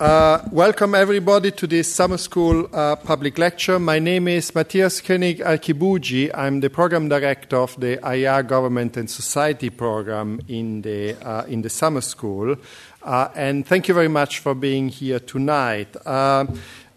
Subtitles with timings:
[0.00, 3.80] Uh, welcome everybody to this summer school uh, public lecture.
[3.80, 6.30] My name is Matthias Koenig Archibugi.
[6.32, 11.62] I'm the program director of the IR Government and Society program in the, uh, in
[11.62, 12.54] the summer school.
[13.02, 15.96] Uh, and thank you very much for being here tonight.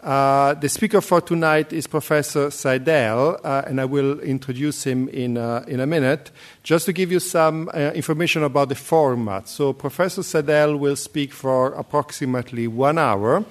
[0.02, 5.38] Uh, the speaker for tonight is Professor Sidel, uh, and I will introduce him in,
[5.38, 6.32] uh, in a minute.
[6.64, 9.48] Just to give you some uh, information about the format.
[9.48, 13.46] So, Professor Sidel will speak for approximately one hour,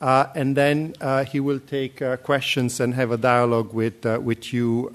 [0.00, 0.94] uh, and then
[1.32, 4.92] he will take questions and have a dialogue with, with you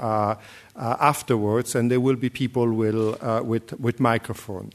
[0.78, 4.72] afterwards, and there will be people will, with, with microphone.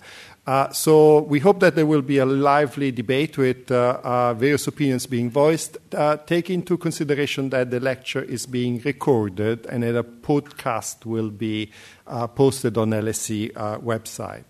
[0.49, 4.67] Uh, so we hope that there will be a lively debate with uh, uh, various
[4.67, 5.77] opinions being voiced.
[6.25, 11.71] Take into consideration that the lecture is being recorded and that a podcast will be
[12.09, 14.45] uh, posted on LSE uh, website.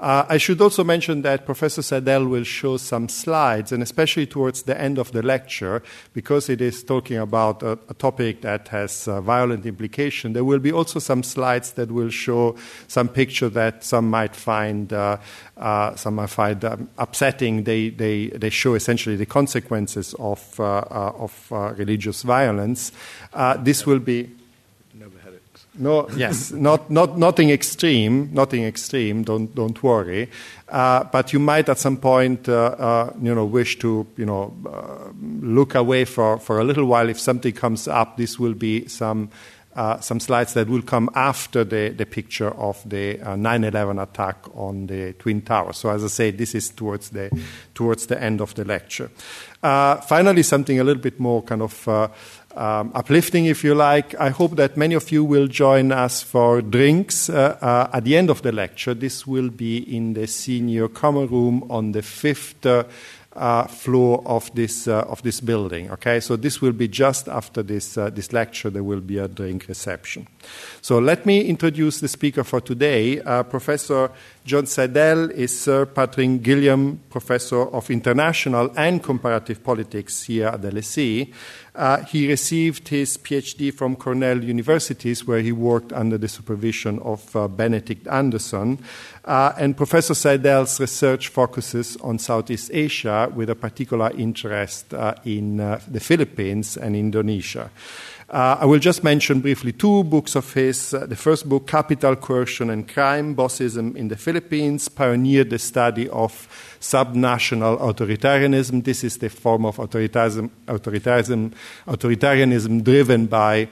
[0.00, 4.62] Uh, I should also mention that Professor Sidel will show some slides, and especially towards
[4.62, 9.06] the end of the lecture, because it is talking about a, a topic that has
[9.06, 12.56] uh, violent implication, there will be also some slides that will show
[12.88, 15.18] some picture that some might find uh,
[15.56, 17.62] uh, some might find um, upsetting.
[17.64, 22.90] They, they, they show essentially the consequences of, of religious violence.
[23.60, 24.30] this will be
[25.74, 29.22] no, yes, not, not, nothing extreme, nothing extreme.
[29.22, 30.28] Don't, don't worry.
[30.68, 34.54] Uh, but you might at some point, uh, uh, you know, wish to, you know,
[34.66, 37.08] uh, look away for, for a little while.
[37.08, 39.30] If something comes up, this will be some,
[39.74, 44.44] uh, some slides that will come after the, the picture of the 9/11 uh, attack
[44.54, 45.78] on the Twin Towers.
[45.78, 47.30] So, as I say, this is towards the
[47.74, 49.10] towards the end of the lecture.
[49.62, 51.88] finally, something a little bit more kind of
[52.56, 54.14] um, uplifting, if you like.
[54.20, 58.16] I hope that many of you will join us for drinks uh, uh, at the
[58.16, 58.94] end of the lecture.
[58.94, 62.84] This will be in the senior common room on the fifth uh,
[63.34, 65.90] uh, floor of this uh, of this building.
[65.90, 68.68] Okay, so this will be just after this uh, this lecture.
[68.68, 70.26] There will be a drink reception.
[70.82, 73.20] So let me introduce the speaker for today.
[73.48, 74.10] Professor
[74.44, 81.32] John Sidel is Sir Patrick Gillam Professor of International and Comparative Politics here at LSE.
[81.76, 87.34] Uh, he received his PhD from Cornell Universities, where he worked under the supervision of
[87.36, 88.80] uh, Benedict Anderson.
[89.24, 95.60] Uh, and Professor Sidel's research focuses on Southeast Asia with a particular interest uh, in
[95.60, 97.70] uh, the Philippines and Indonesia.
[98.32, 100.94] Uh, I will just mention briefly two books of his.
[100.94, 106.08] Uh, the first book, Capital, Coercion and Crime Bossism in the Philippines, pioneered the study
[106.08, 106.48] of
[106.80, 108.82] subnational authoritarianism.
[108.84, 111.52] This is the form of authoritarianism, authoritarianism,
[111.86, 113.68] authoritarianism driven by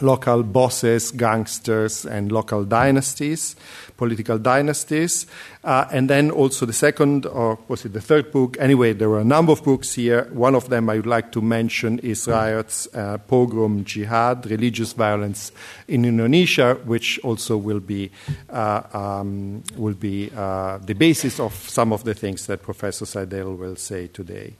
[0.00, 3.56] local bosses, gangsters, and local dynasties,
[3.96, 5.26] political dynasties.
[5.62, 8.56] Uh, and then also the second, or was it the third book?
[8.58, 10.28] Anyway, there were a number of books here.
[10.32, 15.52] One of them I would like to mention is Riots, uh, Pogrom, Jihad, Religious Violence
[15.86, 18.10] in Indonesia, which also will be,
[18.50, 23.54] uh, um, will be uh, the basis of some of the things that Professor Sidel
[23.54, 24.54] will say today.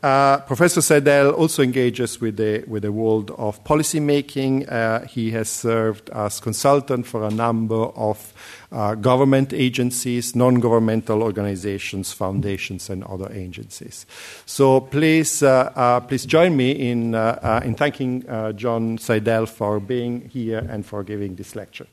[0.00, 4.70] Uh, Professor Sidel also engages with the, with the world of policymaking.
[4.70, 8.32] Uh, he has served as consultant for a number of
[8.70, 14.06] uh, government agencies, non governmental organizations, foundations, and other agencies.
[14.46, 18.24] So please, uh, uh, please join me in, in thanking
[18.56, 21.88] John Sidel for being here and for giving this lecture.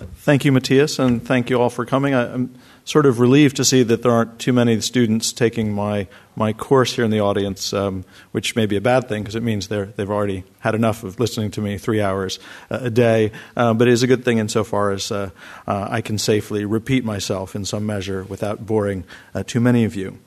[0.00, 2.14] Thank you, Matthias, and thank you all for coming.
[2.14, 6.06] I, am sort of relieved to see that there aren't too many students taking my,
[6.36, 9.42] my course here in the audience, um, which may be a bad thing because it
[9.42, 12.38] means they're, they've already had enough of listening to me three hours
[12.70, 13.30] a day.
[13.56, 15.30] Uh, but it is a good thing insofar as uh,
[15.66, 19.94] uh, I can safely repeat myself in some measure without boring uh, too many of
[19.94, 20.18] you.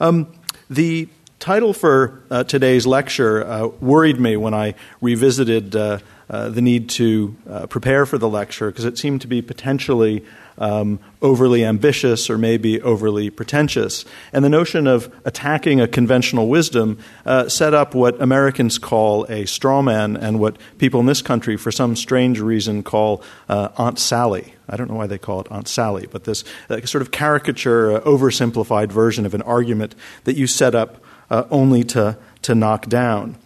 [0.00, 0.32] Um,
[0.70, 1.08] the
[1.38, 7.36] title for uh, today's lecture uh, worried me when I revisited uh, the need to
[7.48, 10.24] uh, prepare for the lecture because it seemed to be potentially
[10.58, 14.04] um, overly ambitious or maybe overly pretentious.
[14.32, 19.46] And the notion of attacking a conventional wisdom uh, set up what Americans call a
[19.46, 23.98] straw man and what people in this country, for some strange reason, call uh, Aunt
[23.98, 24.54] Sally.
[24.68, 27.96] I don't know why they call it Aunt Sally, but this uh, sort of caricature,
[27.96, 29.94] uh, oversimplified version of an argument
[30.24, 33.36] that you set up only to, to knock down.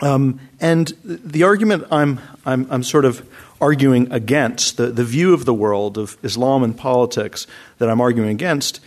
[0.00, 3.28] Um, and the argument I'm, I'm, I'm, sort of
[3.60, 7.46] arguing against, the, the view of the world of Islam and politics
[7.78, 8.80] that I'm arguing against,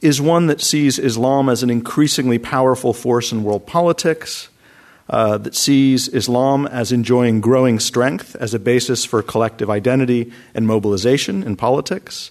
[0.00, 4.48] is one that sees Islam as an increasingly powerful force in world politics,
[5.10, 10.66] uh, that sees Islam as enjoying growing strength as a basis for collective identity and
[10.66, 12.30] mobilization in politics,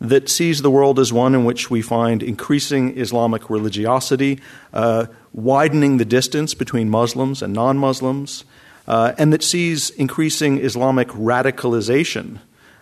[0.00, 4.40] that sees the world as one in which we find increasing Islamic religiosity,
[4.72, 8.44] uh, widening the distance between Muslims and non Muslims,
[8.86, 12.38] uh, and that sees increasing Islamic radicalization.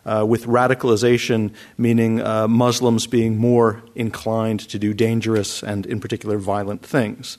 [0.06, 6.36] Uh, with radicalization meaning uh, Muslims being more inclined to do dangerous and, in particular,
[6.36, 7.38] violent things.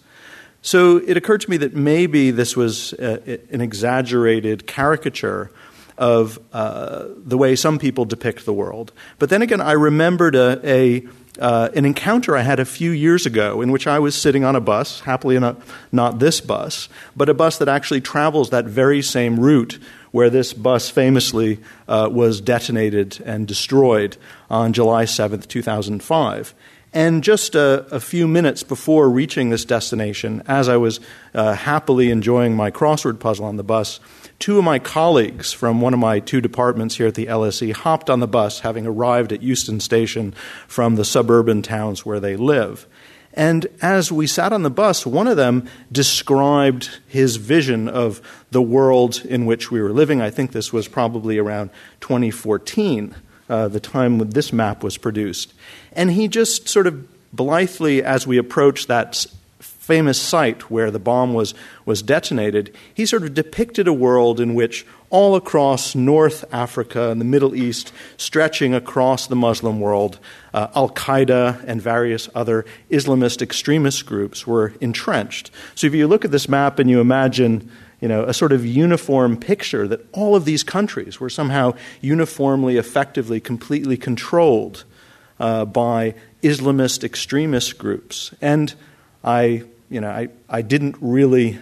[0.63, 5.51] So it occurred to me that maybe this was uh, an exaggerated caricature
[5.97, 8.91] of uh, the way some people depict the world.
[9.19, 11.07] But then again, I remembered a, a
[11.39, 14.55] uh, an encounter I had a few years ago in which I was sitting on
[14.55, 15.57] a bus, happily enough,
[15.91, 19.77] not this bus, but a bus that actually travels that very same route
[20.11, 21.59] where this bus famously
[21.89, 24.15] uh, was detonated and destroyed
[24.49, 26.53] on July 7th, 2005.
[26.95, 31.01] And just a, a, few minutes before reaching this destination, as I was
[31.33, 33.99] uh, happily enjoying my crossword puzzle on the bus,
[34.39, 38.09] two of my colleagues from one of my two departments here at the LSE hopped
[38.09, 40.33] on the bus, having arrived at Euston Station
[40.69, 42.87] from the suburban towns where they live.
[43.33, 48.21] And as we sat on the bus, one of them described his vision of
[48.51, 50.21] the world in which we were living.
[50.21, 53.13] I think this was probably around 2014,
[53.49, 55.53] uh, the time when this map was produced.
[55.95, 59.25] And he just sort of blithely, as we approached that
[59.59, 61.53] famous site where the bomb was,
[61.85, 67.21] was detonated, he sort of depicted a world in which all across North Africa and
[67.21, 70.17] the Middle East, stretching across the Muslim world,
[70.53, 75.51] uh, Al Qaeda and various other Islamist extremist groups were entrenched.
[75.75, 77.69] So if you look at this map and you imagine
[78.01, 82.77] you know, a sort of uniform picture that all of these countries were somehow uniformly,
[82.77, 84.83] effectively, completely controlled
[85.39, 88.33] uh, by Islamist extremist groups.
[88.41, 88.73] And
[89.23, 91.59] I you know, I, I didn't really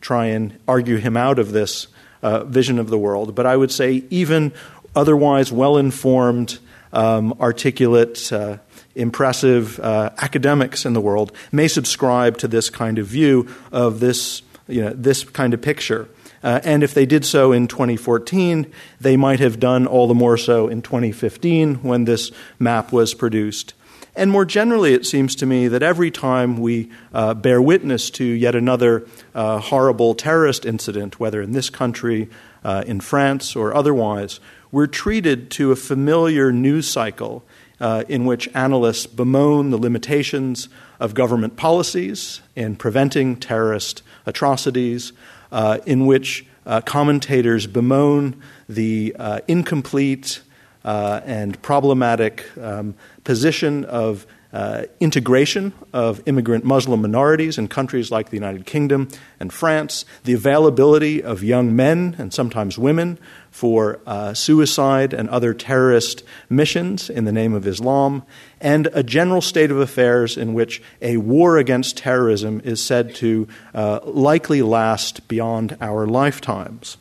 [0.00, 1.88] try and argue him out of this
[2.22, 4.52] uh, vision of the world, but I would say even
[4.94, 6.58] otherwise well informed,
[6.92, 8.58] um, articulate, uh,
[8.94, 14.42] impressive uh, academics in the world may subscribe to this kind of view of this,
[14.68, 16.08] you know, this kind of picture.
[16.46, 20.36] Uh, and if they did so in 2014, they might have done all the more
[20.36, 23.74] so in 2015 when this map was produced.
[24.14, 28.24] And more generally, it seems to me that every time we uh, bear witness to
[28.24, 32.30] yet another uh, horrible terrorist incident, whether in this country,
[32.62, 34.38] uh, in France, or otherwise,
[34.70, 37.44] we're treated to a familiar news cycle
[37.80, 40.68] uh, in which analysts bemoan the limitations
[41.00, 45.12] of government policies in preventing terrorist atrocities,
[45.52, 49.14] uh, in which uh, commentators bemoan the
[49.46, 50.40] incomplete
[50.86, 52.94] uh, and problematic um,
[53.24, 59.06] position of uh, integration of immigrant Muslim minorities in countries like the United Kingdom
[59.38, 63.18] and France, the availability of young men and sometimes women
[63.50, 68.22] for uh, suicide and other terrorist missions in the name of Islam,
[68.58, 73.46] and a general state of affairs in which a war against terrorism is said to
[73.74, 76.96] uh, likely last beyond our lifetimes.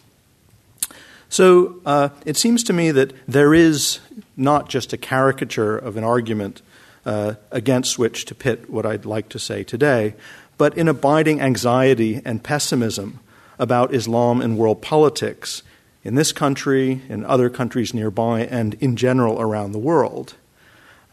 [1.29, 3.99] So uh, it seems to me that there is
[4.35, 6.61] not just a caricature of an argument
[7.05, 10.15] uh, against which to pit what I'd like to say today,
[10.57, 13.19] but in abiding anxiety and pessimism
[13.59, 15.63] about Islam and world politics
[16.03, 20.35] in this country, in other countries nearby, and in general around the world.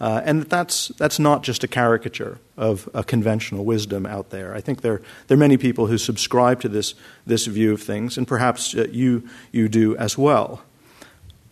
[0.00, 4.52] Uh, and that's, that's not just a caricature of a conventional wisdom out there.
[4.52, 8.18] I think there, there are many people who subscribe to this, this view of things,
[8.18, 10.62] and perhaps uh, you, you do as well.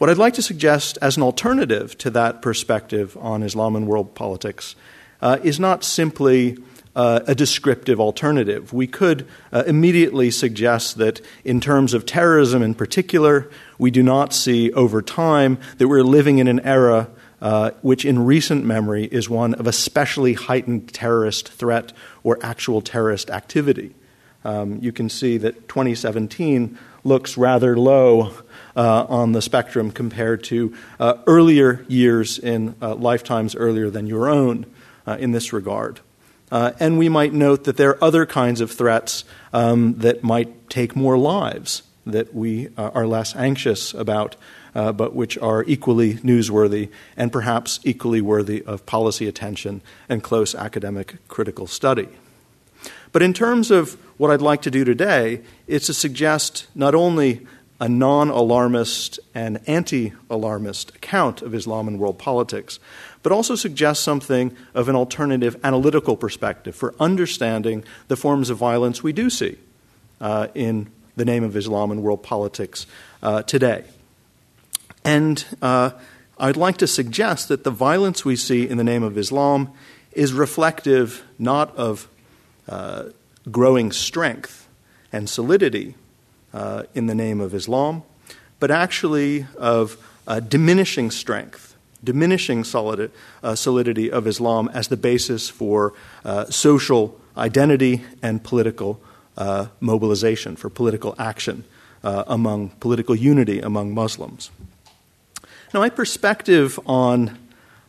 [0.00, 4.14] What I'd like to suggest as an alternative to that perspective on Islam and world
[4.14, 4.74] politics
[5.20, 6.56] uh, is not simply
[6.96, 8.72] uh, a descriptive alternative.
[8.72, 14.32] We could uh, immediately suggest that, in terms of terrorism in particular, we do not
[14.32, 17.10] see over time that we're living in an era
[17.42, 21.92] uh, which in recent memory is one of especially heightened terrorist threat
[22.22, 23.94] or actual terrorist activity.
[24.46, 28.32] Um, you can see that 2017 looks rather low
[28.76, 34.28] uh, on the spectrum compared to uh, earlier years in uh, lifetimes earlier than your
[34.28, 34.66] own
[35.06, 36.00] uh, in this regard.
[36.50, 40.68] Uh, and we might note that there are other kinds of threats um, that might
[40.68, 44.34] take more lives that we are less anxious about
[44.72, 51.16] but which are equally newsworthy and perhaps equally worthy of policy attention and close academic
[51.28, 52.08] critical study.
[53.12, 57.46] But in terms of what I'd like to do today, it's to suggest not only
[57.80, 62.78] a non alarmist and anti alarmist account of Islam and world politics,
[63.22, 69.02] but also suggests something of an alternative analytical perspective for understanding the forms of violence
[69.02, 69.56] we do see
[70.20, 72.86] uh, in the name of Islam and world politics
[73.22, 73.84] uh, today.
[75.02, 75.90] And uh,
[76.38, 79.72] I'd like to suggest that the violence we see in the name of Islam
[80.12, 82.08] is reflective not of
[82.68, 83.04] uh,
[83.50, 84.68] growing strength
[85.12, 85.94] and solidity
[86.52, 88.02] uh, in the name of Islam,
[88.58, 93.10] but actually of uh, diminishing strength, diminishing solid,
[93.42, 95.92] uh, solidity of Islam as the basis for
[96.24, 99.00] uh, social identity and political
[99.36, 101.64] uh, mobilization, for political action
[102.02, 104.50] among political unity among Muslims.
[105.74, 107.38] Now, my perspective on,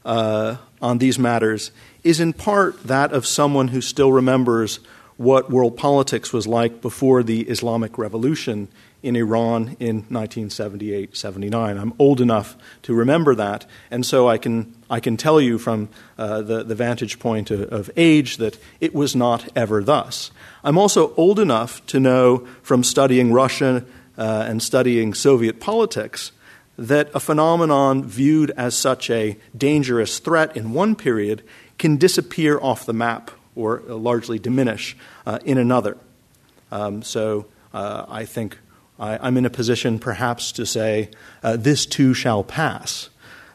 [0.03, 1.71] on these matters
[2.03, 4.81] is in part that of someone who still remembers
[5.21, 8.67] what world politics was like before the Islamic Revolution
[9.03, 11.77] in Iran in 1978 79.
[11.77, 15.89] I'm old enough to remember that, and so I can, I can tell you from
[16.17, 20.31] uh, the, the vantage point of, of age that it was not ever thus.
[20.63, 23.85] I'm also old enough to know from studying Russia
[24.17, 26.31] uh, and studying Soviet politics
[26.79, 31.43] that a phenomenon viewed as such a dangerous threat in one period
[31.77, 35.98] can disappear off the map or largely diminish uh, in another.
[36.72, 38.58] Um, so uh, I think
[39.00, 41.10] I, am in a position perhaps to say,
[41.43, 43.10] uh, this too shall pass.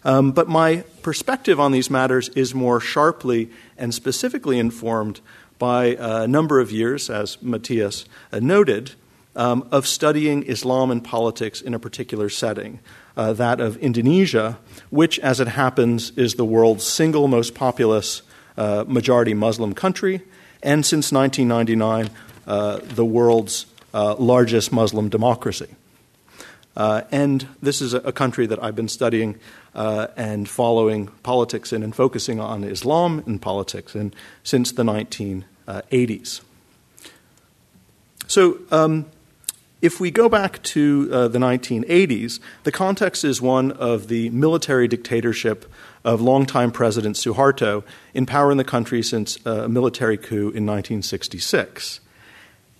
[0.04, 5.20] Um, but my perspective on these matters is more sharply and specifically informed
[5.58, 8.92] by a number of years, as Matthias uh, noted,
[9.34, 12.80] um, of studying Islam and politics in a particular setting,
[13.16, 14.58] uh, that of Indonesia,
[14.90, 18.22] which, as it happens, is the world's single most populous
[18.56, 20.22] uh, majority Muslim country,
[20.62, 22.10] and since 1999,
[22.46, 25.68] uh, the world's uh, largest Muslim democracy.
[26.76, 29.38] Uh, and this is a, a, country that I've been studying
[29.74, 36.40] and following politics in and focusing on Islam and politics in, since the 1980s.
[38.26, 39.06] So, um,
[39.82, 44.88] if we go back to uh, the 1980s, the context is one of the military
[44.88, 45.70] dictatorship
[46.04, 50.64] of longtime President Suharto in power in the country since uh, a military coup in
[50.64, 52.00] 1966.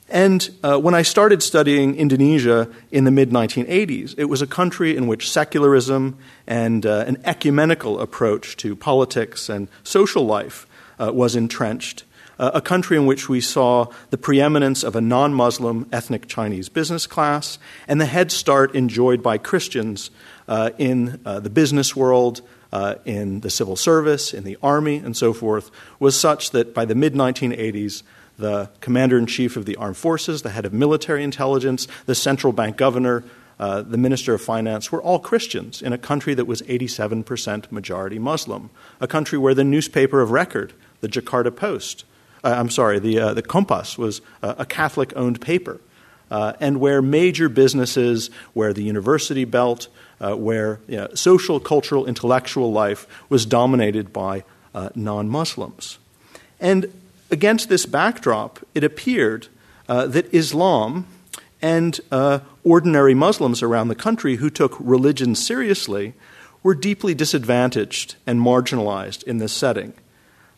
[0.09, 4.97] And uh, when I started studying Indonesia in the mid 1980s, it was a country
[4.97, 10.67] in which secularism and uh, an ecumenical approach to politics and social life
[10.99, 12.05] uh, was entrenched.
[12.39, 16.69] Uh, a country in which we saw the preeminence of a non Muslim ethnic Chinese
[16.69, 20.11] business class and the head start enjoyed by Christians
[20.47, 25.17] uh, in uh, the business world, uh, in the civil service, in the army, and
[25.17, 28.03] so forth, was such that by the mid 1980s,
[28.39, 32.53] the commander in chief of the armed forces, the head of military intelligence, the central
[32.53, 33.25] bank governor,
[33.59, 38.19] uh, the minister of finance were all Christians in a country that was 87% majority
[38.19, 38.69] Muslim,
[39.01, 42.05] a country where the newspaper of record, the Jakarta Post,
[42.53, 45.81] I'm sorry, the, uh, the Kompas was a Catholic owned paper,
[46.31, 49.89] uh, and where major businesses, where the university belt,
[50.21, 55.99] uh, where you know, social, cultural, intellectual life was dominated by uh, non Muslims.
[56.61, 56.93] And
[57.31, 59.49] against this backdrop, it appeared
[59.89, 61.07] uh, that Islam
[61.63, 66.15] and uh, ordinary Muslims around the country who took religion seriously
[66.63, 69.95] were deeply disadvantaged and marginalized in this setting.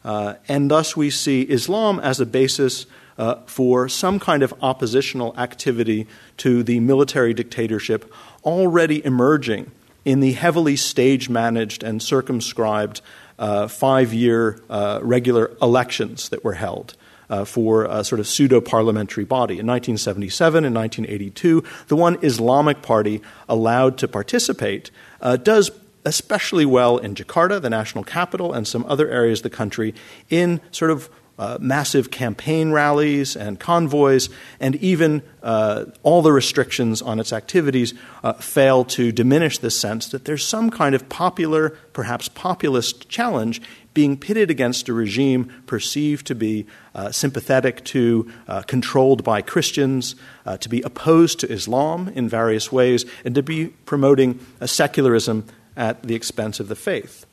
[0.09, 2.87] Uh, and thus, we see Islam as a basis
[3.19, 6.07] uh, for some kind of oppositional activity
[6.39, 8.11] to the military dictatorship
[8.43, 9.71] already emerging
[10.07, 13.03] in the heavily stage managed and circumscribed
[13.39, 16.97] uh, five year uh, regular elections that were held.
[17.31, 19.59] Uh, for a sort of pseudo parliamentary body.
[19.59, 25.71] In 1977 and 1982, the one Islamic party allowed to participate uh, does
[26.05, 29.95] especially well in Jakarta, the national capital, and some other areas of the country
[30.31, 34.29] in sort of uh, massive campaign rallies and convoys,
[34.59, 40.09] and even uh, all the restrictions on its activities uh, fail to diminish the sense
[40.09, 43.63] that there's some kind of popular, perhaps populist challenge
[43.95, 50.15] being pitted against a regime perceived to be uh, sympathetic to, uh, controlled by Christians,
[50.47, 55.45] uh, to be opposed to Islam in various ways, and to be promoting a secularism
[55.79, 57.25] at the expense of the faith.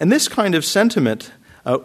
[0.00, 1.30] And this kind of sentiment
[1.64, 1.78] uh,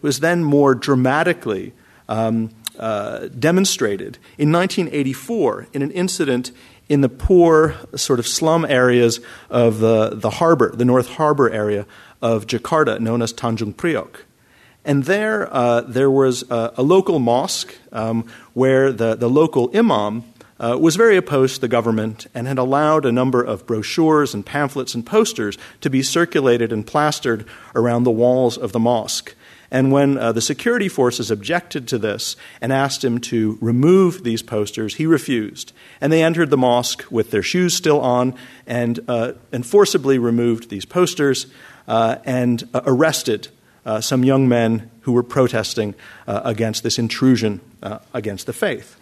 [0.00, 1.72] was then more dramatically
[2.08, 6.50] um, uh, demonstrated in 1984 in an incident
[6.88, 11.86] in the poor sort of slum areas of the, the harbor, the North Harbor area
[12.20, 14.22] of Jakarta, known as Tanjung Priok.
[14.84, 20.24] And there, uh, there was a, a local mosque um, where the, the local imam
[20.62, 24.46] uh, was very opposed to the government and had allowed a number of brochures and
[24.46, 29.34] pamphlets and posters to be circulated and plastered around the walls of the mosque.
[29.72, 34.42] And when uh, the security forces objected to this and asked him to remove these
[34.42, 35.72] posters, he refused.
[35.98, 38.34] And they entered the mosque with their shoes still on
[38.66, 41.46] and, uh, and forcibly removed these posters
[41.88, 43.48] uh, and uh, arrested
[43.84, 45.94] uh, some young men who were protesting
[46.26, 47.60] uh, against this intrusion
[48.14, 48.96] against the faith.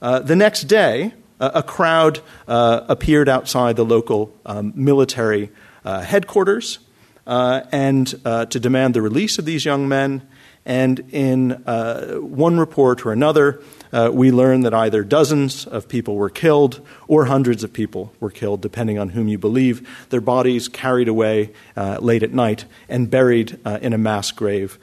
[0.00, 5.50] The next day, a crowd appeared outside the local um, military
[5.84, 6.78] headquarters
[7.26, 10.26] uh, and uh, to demand the release of these young men.
[10.66, 16.16] And in uh, one report or another, uh, we learn that either dozens of people
[16.16, 20.06] were killed or hundreds of people were killed, depending on whom you believe.
[20.10, 24.78] Their bodies carried away uh, late at night and buried uh, in a mass grave.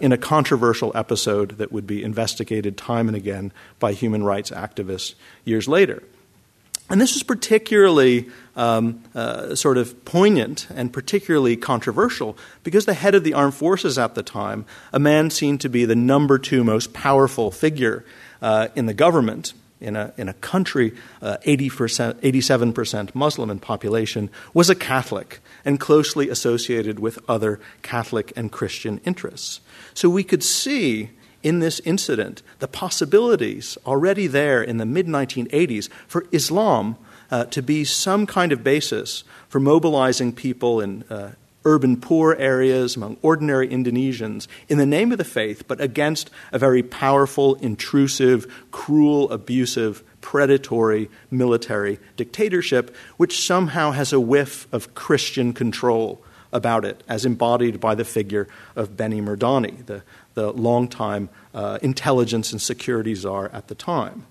[0.00, 5.14] In a controversial episode that would be investigated time and again by human rights activists
[5.44, 6.02] years later.
[6.88, 13.14] And this was particularly um, uh, sort of poignant and particularly controversial because the head
[13.14, 16.62] of the armed forces at the time, a man seen to be the number two
[16.62, 18.04] most powerful figure
[18.40, 24.30] uh, in the government, in a, in a country uh, 80%, 87% Muslim in population,
[24.54, 29.60] was a Catholic and closely associated with other Catholic and Christian interests.
[29.96, 31.08] So we could see
[31.42, 36.98] in this incident the possibilities already there in the mid 1980s for Islam
[37.30, 41.32] uh, to be some kind of basis for mobilizing people in uh,
[41.64, 46.58] urban poor areas among ordinary Indonesians in the name of the faith, but against a
[46.58, 55.54] very powerful, intrusive, cruel, abusive, predatory military dictatorship, which somehow has a whiff of Christian
[55.54, 56.22] control
[56.56, 60.02] about it, as embodied by the figure of Benny Murdani, the,
[60.34, 64.26] the longtime uh, intelligence and security czar at the time.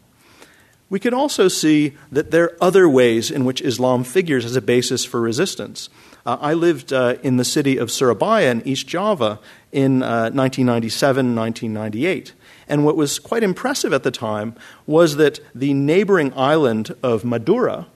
[0.89, 4.61] We can also see that there are other ways in which Islam figures as a
[4.61, 5.89] basis for resistance.
[6.25, 9.39] Uh, I lived uh, in the city of Surabaya in East Java
[9.71, 12.33] in 1997 uh, 1998.
[12.67, 14.55] And what was quite impressive at the time
[14.87, 17.87] was that the neighboring island of Madura,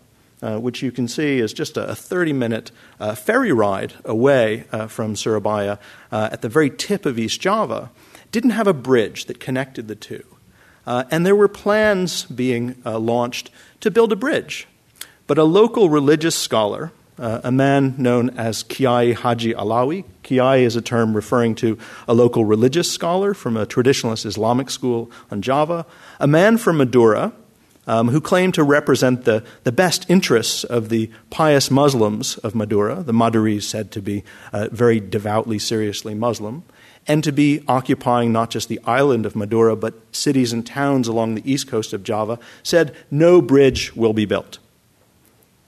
[0.41, 4.87] uh, which you can see is just a 30 minute uh, ferry ride away uh,
[4.87, 5.77] from Surabaya
[6.11, 7.91] uh, at the very tip of East Java,
[8.31, 10.23] didn't have a bridge that connected the two.
[10.85, 14.67] Uh, and there were plans being launched to build a bridge.
[15.27, 20.81] But a local religious scholar, a man known as Kiai Haji Alawi, Kiai is a
[20.81, 25.85] term referring to a local religious scholar from a traditionalist Islamic school on Java,
[26.19, 27.33] a man from Madura
[27.89, 33.01] um, who claimed to represent the, the best interests of the pious Muslims of Madura,
[33.01, 34.23] the Maduris said to be
[34.53, 36.63] uh, very devoutly, seriously Muslim,
[37.07, 41.33] and to be occupying not just the island of Madura, but cities and towns along
[41.33, 44.59] the east coast of Java, said no bridge will be built.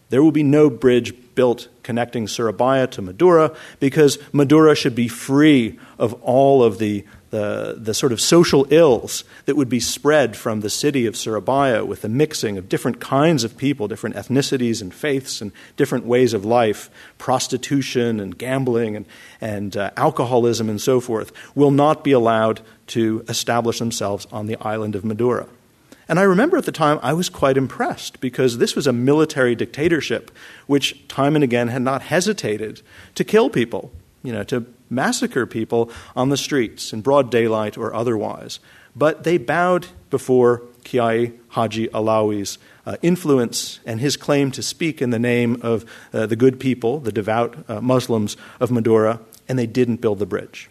[0.09, 5.79] There will be no bridge built connecting Surabaya to Madura because Madura should be free
[5.97, 10.59] of all of the the, the sort of social ills that would be spread from
[10.59, 14.93] the city of Surabaya with the mixing of different kinds of people, different ethnicities and
[14.93, 19.05] faiths and different ways of life, prostitution and gambling and,
[19.39, 24.57] and uh, alcoholism and so forth, will not be allowed to establish themselves on the
[24.57, 25.47] island of Madura.
[26.09, 29.55] And I remember at the time I was quite impressed because this was a military
[29.55, 30.29] dictatorship
[30.67, 32.81] which time and again had not hesitated
[33.15, 37.93] to kill people, you know, to massacre people on the streets in broad daylight or
[37.93, 38.59] otherwise.
[38.95, 45.11] But they bowed before Kiai Haji Alawi's uh, influence and his claim to speak in
[45.11, 49.67] the name of uh, the good people, the devout uh, Muslims of Madura, and they
[49.67, 50.69] didn't build the bridge.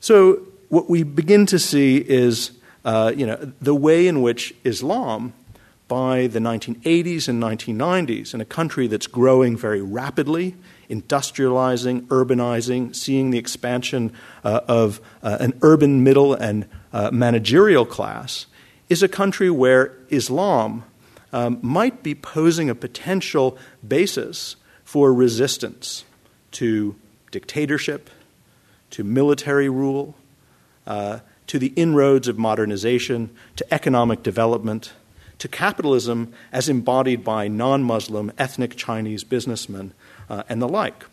[0.00, 2.52] So, what we begin to see is
[2.84, 5.32] uh, you know, the way in which Islam,
[5.88, 10.54] by the 1980s and 1990s, in a country that's growing very rapidly
[10.90, 14.12] industrializing, urbanizing, seeing the expansion
[14.44, 18.46] uh, of uh, an urban middle and uh, managerial class,
[18.88, 20.84] is a country where Islam
[21.32, 26.04] um, might be posing a potential basis for resistance
[26.50, 26.96] to
[27.30, 28.10] dictatorship,
[28.90, 30.16] to military rule,
[30.86, 34.92] uh, to the inroads of modernization, to economic development,
[35.38, 39.94] to capitalism as embodied by non Muslim ethnic Chinese businessmen
[40.30, 41.04] uh, and the like.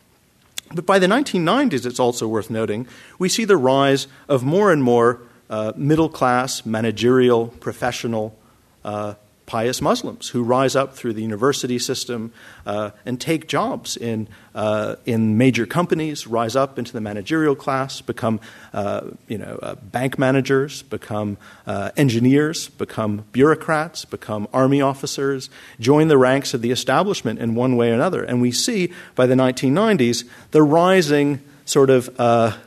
[0.73, 2.87] But by the 1990s, it's also worth noting,
[3.19, 8.37] we see the rise of more and more uh, middle class, managerial, professional
[8.83, 9.15] uh,
[9.47, 12.33] pious Muslims who rise up through the university system
[12.65, 18.01] uh, and take jobs in, uh, in major companies, rise up into the managerial class,
[18.01, 18.41] become
[18.73, 26.09] uh, you know, uh, bank managers, become uh, engineers, become bureaucrats, become army officers, join
[26.09, 28.23] the ranks of the establishment in one way or another.
[28.23, 32.57] And we see by the 1990s the rising sort of uh,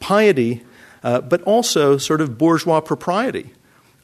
[0.00, 0.64] piety,
[1.02, 3.52] but also sort of bourgeois propriety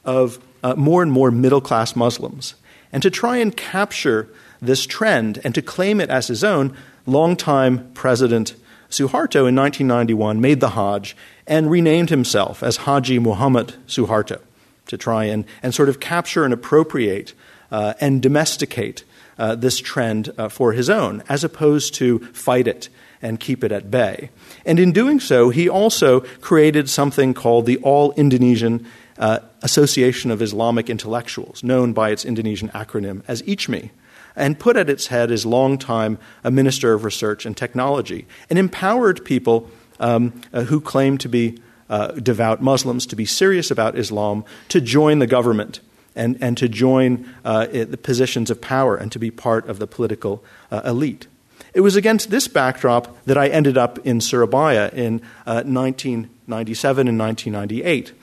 [0.05, 2.55] of uh, more and more middle class Muslims.
[2.91, 4.29] And to try and capture
[4.61, 8.55] this trend and to claim it as his own, longtime President
[8.89, 11.15] Suharto in 1991 made the Hajj
[11.45, 14.39] and renamed himself as Haji Muhammad Suharto
[14.87, 17.33] to try and, and sort of capture and appropriate
[17.71, 19.03] uh, and domesticate
[19.37, 22.89] uh, this trend uh, for his own, as opposed to fight it
[23.21, 24.29] and keep it at bay.
[24.65, 28.85] And in doing so, he also created something called the All Indonesian
[29.19, 33.91] uh, Association of Islamic Intellectuals, known by its Indonesian acronym as ICMI,
[34.35, 39.25] and put at its head his longtime a Minister of Research and Technology, and empowered
[39.25, 44.43] people um, uh, who claimed to be uh, devout Muslims to be serious about Islam
[44.69, 45.79] to join the government
[46.15, 49.87] and, and to join uh, the positions of power and to be part of the
[49.87, 51.27] political uh, elite.
[51.73, 57.19] It was against this backdrop that I ended up in Surabaya in 1997 uh, and
[57.19, 58.13] 1998.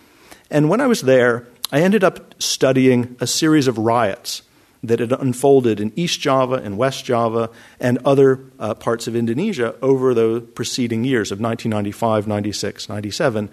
[0.50, 4.42] And when I was there, I ended up studying a series of riots
[4.82, 9.74] that had unfolded in East Java and West Java and other uh, parts of Indonesia
[9.80, 13.48] over the preceding years of 1995, 96, 97,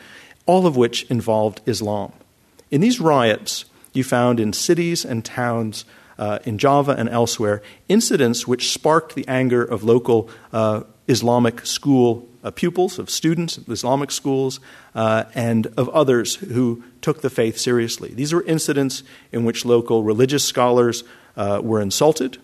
[0.45, 2.11] all of which involved Islam.
[2.69, 5.85] In these riots, you found in cities and towns
[6.17, 12.27] uh, in Java and elsewhere incidents which sparked the anger of local uh, Islamic school
[12.43, 14.59] uh, pupils, of students of Islamic schools,
[14.95, 18.13] uh, and of others who took the faith seriously.
[18.13, 21.03] These were incidents in which local religious scholars
[21.37, 22.37] uh, were insulted.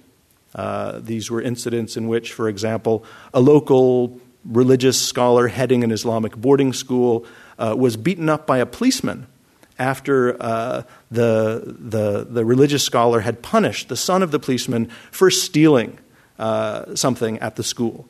[0.56, 6.36] Uh, these were incidents in which, for example, a local religious scholar heading an Islamic
[6.36, 7.26] boarding school
[7.60, 9.28] uh, was beaten up by a policeman
[9.80, 15.30] after uh, the, the, the, religious scholar had punished the son of the policeman for
[15.30, 16.00] stealing
[16.40, 18.08] uh, something at the school.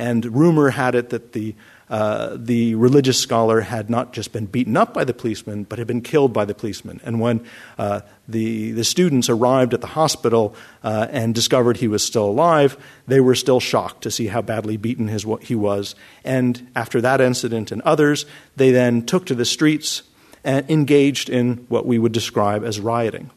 [0.00, 1.54] And rumor had it that the
[1.90, 5.88] uh, the religious scholar had not just been beaten up by the policeman, but had
[5.88, 7.00] been killed by the policeman.
[7.02, 7.44] And when
[7.78, 12.76] uh, the, the students arrived at the hospital uh, and discovered he was still alive,
[13.08, 15.96] they were still shocked to see how badly beaten his, he was.
[16.24, 20.04] And after that incident and others, they then took to the streets
[20.44, 23.30] and engaged in what we would describe as rioting.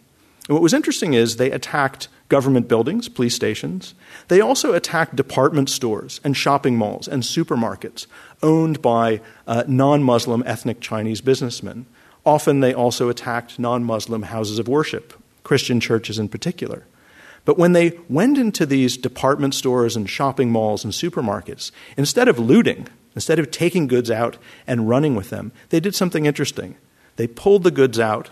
[0.47, 3.95] And what was interesting is they attacked government buildings, police stations.
[4.27, 8.07] They also attacked department stores and shopping malls and supermarkets
[8.41, 11.85] owned by uh, non Muslim ethnic Chinese businessmen.
[12.25, 16.85] Often they also attacked non Muslim houses of worship, Christian churches in particular.
[17.45, 22.39] But when they went into these department stores and shopping malls and supermarkets, instead of
[22.39, 26.75] looting, instead of taking goods out and running with them, they did something interesting.
[27.17, 28.29] They pulled the goods out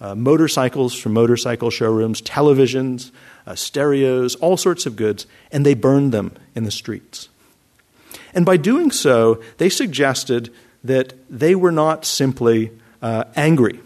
[0.00, 3.10] uh, motorcycles from motorcycle showrooms, televisions,
[3.48, 7.30] uh, stereos, all sorts of goods, and they burned them in the streets.
[8.34, 10.52] And by doing so, they suggested
[10.84, 13.80] that they were not simply uh, angry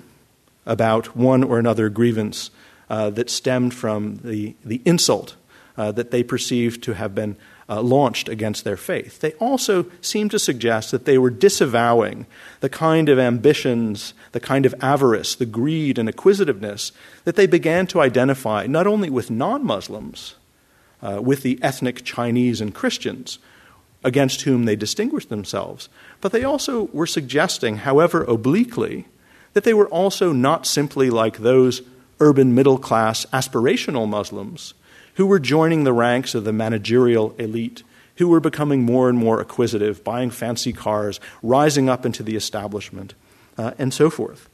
[0.67, 2.51] about one or another grievance
[2.91, 5.37] uh, that stemmed from the, the insult
[5.77, 7.37] uh, that they perceived to have been
[7.73, 9.21] uh, launched against their faith.
[9.21, 12.27] They also seem to suggest that they were disavowing
[12.61, 16.93] the kind of ambitions, the kind of avarice, the greed and acquisitiveness
[17.25, 20.35] that they began to identify not only with non Muslims,
[21.01, 23.39] uh, with the ethnic Chinese and Christians
[24.05, 25.89] against whom they distinguished themselves,
[26.21, 29.07] but they also were suggesting, however obliquely,
[29.55, 31.81] that they were also not simply like those
[32.21, 34.75] urban middle class aspirational Muslims
[35.15, 37.83] who were joining the ranks of the managerial elite,
[38.17, 43.15] who were becoming more and more acquisitive, buying fancy cars, rising up into the establishment,
[43.59, 44.49] uh, and so forth.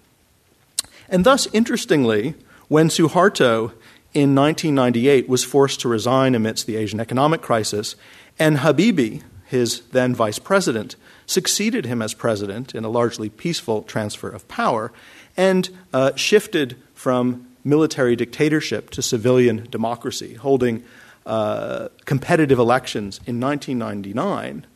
[1.09, 2.35] And thus, interestingly,
[2.69, 3.73] when Suharto
[4.15, 7.97] in 1998 was forced to resign amidst the Asian economic crisis,
[8.39, 14.29] and Habibie, his then vice president, succeeded him as president in a largely peaceful transfer
[14.29, 14.93] of power,
[15.37, 20.83] and uh, shifted from military dictatorship to civilian democracy, holding
[21.27, 24.67] uh, competitive elections in 1999,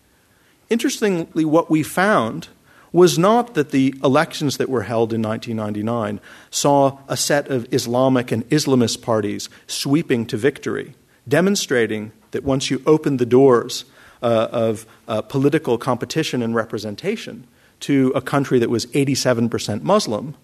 [0.69, 2.49] interestingly, what we found
[2.93, 8.31] was not that the elections that were held in 1999 saw a set of Islamic
[8.31, 10.95] and Islamist parties sweeping to victory,
[11.27, 13.87] demonstrating that once you opened the doors
[14.23, 17.47] uh, of uh, political competition and representation
[17.81, 20.35] to a country that was 87% Muslim,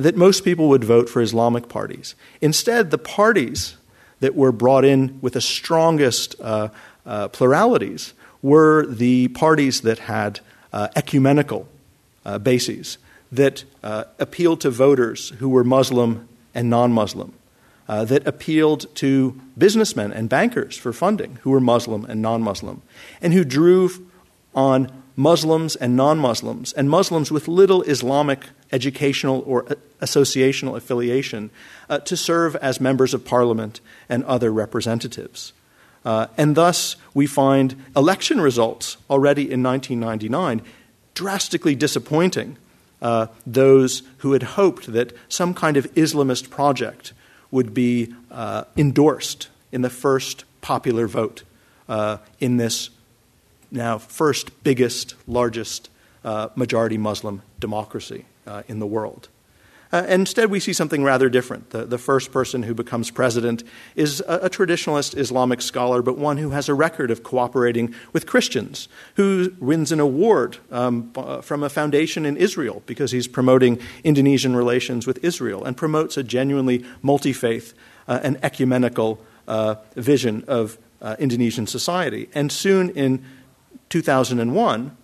[0.00, 2.14] that most people would vote for Islamic parties.
[2.40, 3.76] Instead, the parties
[4.20, 6.68] that were brought in with the strongest uh,
[7.04, 10.40] uh, pluralities were the parties that had
[10.72, 11.68] uh, ecumenical
[12.24, 12.98] uh, bases,
[13.32, 17.32] that uh, appealed to voters who were Muslim and non Muslim,
[17.88, 22.82] uh, that appealed to businessmen and bankers for funding who were Muslim and non Muslim,
[23.20, 23.90] and who drew
[24.54, 29.64] on Muslims and non Muslims, and Muslims with little Islamic educational or
[30.00, 31.50] associational affiliation,
[31.90, 35.52] uh, to serve as members of parliament and other representatives.
[36.06, 40.62] Uh, and thus, we find election results already in 1999
[41.12, 42.56] drastically disappointing
[43.02, 47.12] uh, those who had hoped that some kind of Islamist project
[47.50, 51.42] would be uh, endorsed in the first popular vote
[51.90, 52.88] uh, in this
[53.70, 55.88] now first biggest, largest
[56.24, 59.28] uh, majority Muslim democracy uh, in the world.
[59.92, 61.70] Uh, instead, we see something rather different.
[61.70, 63.64] The, the, first person who becomes president
[63.96, 68.24] is a, a, traditionalist Islamic scholar, but one who has a record of cooperating with
[68.24, 74.54] Christians, who wins an award um, from a foundation in Israel because he's promoting Indonesian
[74.54, 77.74] relations with Israel and promotes a genuinely multi faith
[78.06, 82.28] uh, and ecumenical uh, vision of uh, Indonesian society.
[82.32, 83.24] And soon in
[83.90, 84.96] 2001,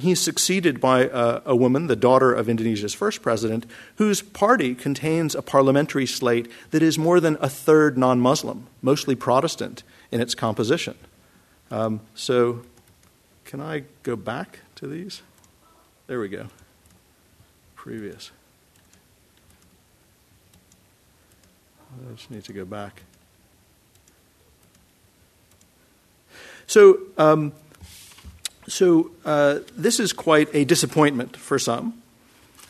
[0.00, 5.34] he's succeeded by a, a, woman, the daughter of Indonesia's first president, whose party contains
[5.34, 10.34] a parliamentary slate that is more than a third non Muslim, mostly Protestant in its
[10.34, 10.96] composition.
[11.70, 12.62] Um, so,
[13.44, 15.22] can I go back to these?
[16.06, 16.48] There we go.
[17.76, 18.30] Previous.
[21.92, 23.02] I just need to go back.
[26.66, 27.52] So, um,
[28.66, 32.00] so uh, this is quite a disappointment for some.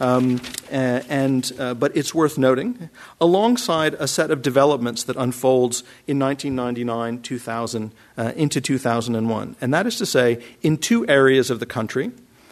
[0.00, 6.18] Um, and, uh, but it's worth noting, alongside a set of developments that unfolds in
[6.18, 9.56] 1999, 2000, uh, into 2001.
[9.60, 12.10] And that is to say, in two areas of the country,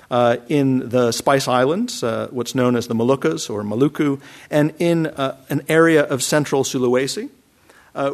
[0.08, 5.06] uh, in the Spice Islands, uh, what's known as the Moluccas or Maluku, and in
[5.08, 7.28] uh, an area of central Sulawesi,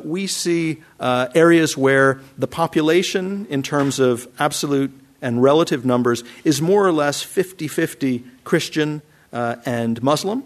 [0.05, 6.87] we see areas where the population, in terms of absolute and relative numbers, is more
[6.87, 9.03] or less 50 50 Christian
[9.33, 10.45] uh, and Muslim.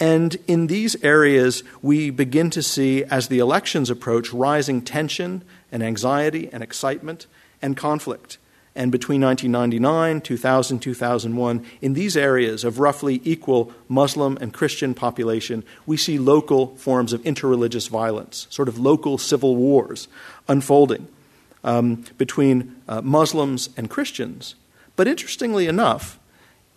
[0.00, 5.82] And in these areas, we begin to see, as the elections approach, rising tension and
[5.82, 7.26] anxiety and excitement
[7.60, 8.38] and conflict
[8.74, 15.62] and between 1999, 2000, 2001, in these areas of roughly equal Muslim and Christian population,
[15.84, 20.08] we see local forms of interreligious violence, sort of local civil wars
[20.48, 21.06] unfolding
[21.64, 24.54] um, between uh, Muslims and Christians.
[24.96, 26.18] But interestingly enough,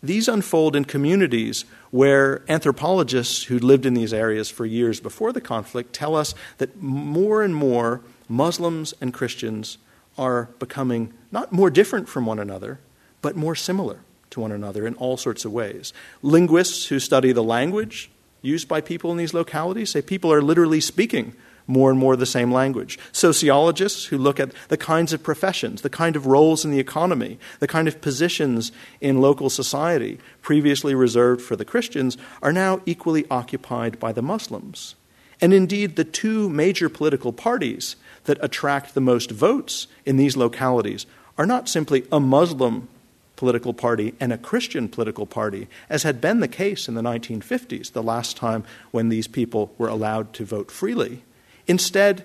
[0.02, 5.42] these unfold in communities where anthropologists who lived in these areas for years before the
[5.42, 9.78] conflict tell us that more and more Muslims and Christians
[10.18, 12.80] are becoming not more different from one another,
[13.22, 15.94] but more similar to one another in all sorts of ways.
[16.22, 18.10] Linguists who study the language
[18.42, 21.34] used by people in these localities say people are literally speaking
[21.68, 23.00] more and more the same language.
[23.12, 27.40] Sociologists who look at the kinds of professions, the kind of roles in the economy,
[27.60, 33.26] the kind of positions in local society previously reserved for the Christians are now equally
[33.30, 34.96] occupied by the Muslims.
[35.42, 41.06] And indeed, the two major political parties that attract the most votes in these localities
[41.38, 42.88] are not simply a Muslim
[43.36, 47.92] political party and a Christian political party, as had been the case in the 1950s,
[47.92, 51.24] the last time when these people were allowed to vote freely.
[51.68, 52.24] Instead,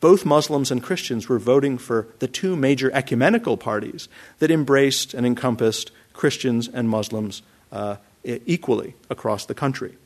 [0.00, 4.08] both Muslims and Christians were voting for the two major ecumenical parties
[4.38, 9.96] that embraced and encompassed Christians and Muslims uh, equally across the country.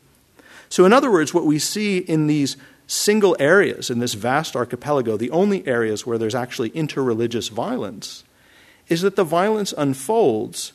[0.68, 2.56] So, in other words, what we see in these
[2.86, 8.24] single areas in this vast archipelago, the only areas where there's actually interreligious violence,
[8.88, 10.72] is that the violence unfolds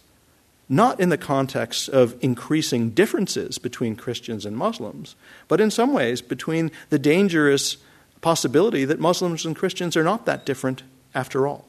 [0.68, 5.16] not in the context of increasing differences between Christians and Muslims,
[5.48, 7.78] but in some ways between the dangerous
[8.26, 10.82] possibility that Muslims and Christians are not that different
[11.14, 11.64] after all,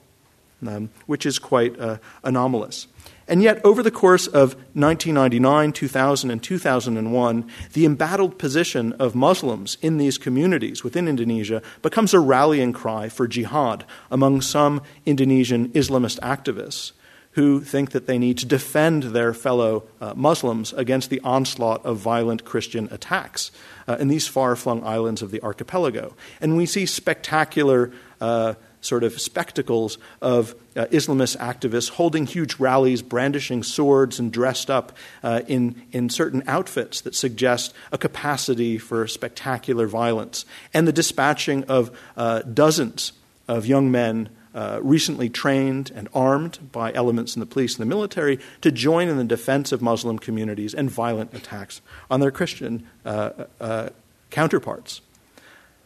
[0.66, 2.86] um, which is quite uh, anomalous.
[3.28, 9.76] And yet, over the course of 1999, 2000, and 2001, the embattled position of Muslims
[9.82, 16.18] in these communities within Indonesia becomes a rallying cry for jihad among some Indonesian Islamist
[16.20, 16.92] activists
[17.36, 21.98] who think that they need to defend their fellow uh, Muslims against the onslaught of
[21.98, 23.50] violent Christian attacks
[23.86, 26.16] uh, in these far flung islands of the archipelago.
[26.40, 27.92] And we see spectacular.
[28.20, 34.70] Uh, sort of spectacles of uh, Islamist activists holding huge rallies, brandishing swords, and dressed
[34.70, 40.92] up uh, in, in certain outfits that suggest a capacity for spectacular violence, and the
[40.92, 43.12] dispatching of uh, dozens
[43.48, 44.28] of young men.
[44.56, 49.06] Uh, recently trained and armed by elements in the police and the military to join
[49.06, 53.90] in the defense of Muslim communities and violent attacks on their Christian uh, uh,
[54.30, 55.02] counterparts.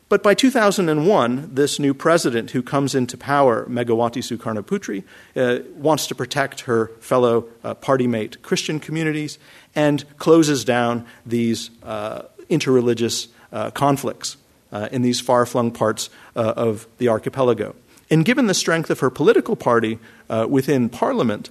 [0.09, 5.03] But by 2001, this new president who comes into power, Megawati Sukarnoputri,
[5.35, 9.41] uh, wants to protect her fellow uh, party mate Christian communities
[9.75, 14.37] and closes down these uh, interreligious uh, conflicts
[14.93, 17.75] in these far flung parts of the archipelago.
[18.11, 19.99] And given the strength of her political party
[20.49, 21.51] within parliament,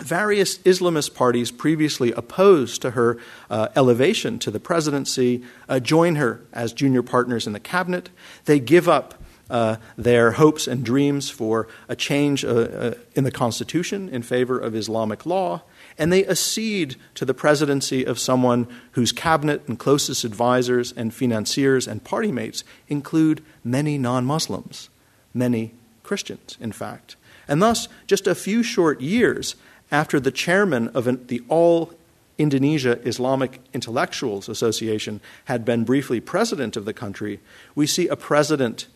[0.00, 3.18] various Islamist parties previously opposed to her
[3.50, 8.10] uh, elevation to the presidency uh, join her as junior partners in the cabinet.
[8.44, 9.14] They give up
[9.50, 14.58] uh, their hopes and dreams for a change uh, uh, in the Constitution in favor
[14.58, 15.62] of Islamic law,
[15.96, 21.88] and they accede to the presidency of someone whose cabinet and closest advisors and financiers
[21.88, 24.90] and party mates include many non Muslims,
[25.32, 25.72] many
[26.08, 27.16] Christians, in fact.
[27.46, 29.56] And thus, just a few short years
[29.92, 31.92] after the chairman of an, the All
[32.38, 37.40] Indonesia Islamic Intellectuals Association had been briefly president of the country,
[37.74, 38.86] we see a president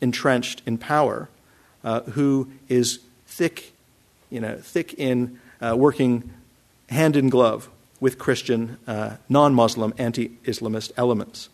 [0.00, 1.28] entrenched in power
[1.84, 3.74] uh, who is thick,
[4.30, 6.30] you know, thick in uh, working
[6.88, 7.68] hand in glove
[8.00, 11.50] with Christian, uh, non Muslim, anti Islamist elements.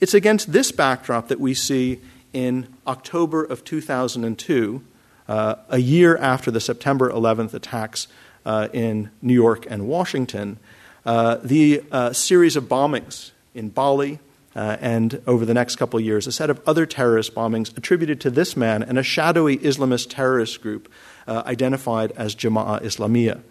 [0.00, 2.00] It's against this backdrop that we see
[2.32, 4.82] in October of 2002,
[5.28, 8.08] uh, a year after the September 11th attacks
[8.46, 10.58] uh, in New York and Washington,
[11.04, 14.18] uh, the uh, series of bombings in Bali,
[14.56, 18.20] uh, and over the next couple of years, a set of other terrorist bombings attributed
[18.20, 20.90] to this man and a shadowy Islamist terrorist group
[21.28, 23.42] identified as Jama'ah Islamiyah.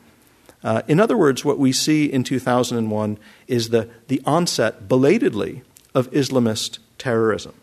[0.64, 5.62] Uh, in other words, what we see in 2001 is the, the onset, belatedly,
[5.94, 7.54] of Islamist terrorism.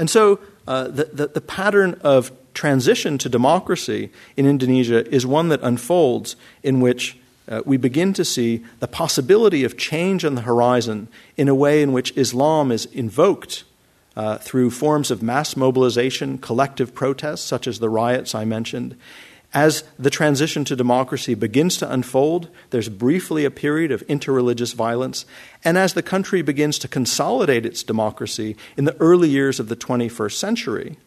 [0.00, 5.60] And so the, the, the pattern of transition to democracy in Indonesia is one that
[5.62, 11.08] unfolds in which uh, we begin to see the possibility of change on the horizon
[11.36, 13.64] in a way in which Islam is invoked
[14.16, 18.96] uh, through forms of mass mobilization, collective protests, such as the riots I mentioned.
[19.52, 25.26] As the transition to democracy begins to unfold, there's briefly a period of interreligious violence.
[25.64, 29.74] And as the country begins to consolidate its democracy in the early years of the
[29.74, 30.98] 21st century,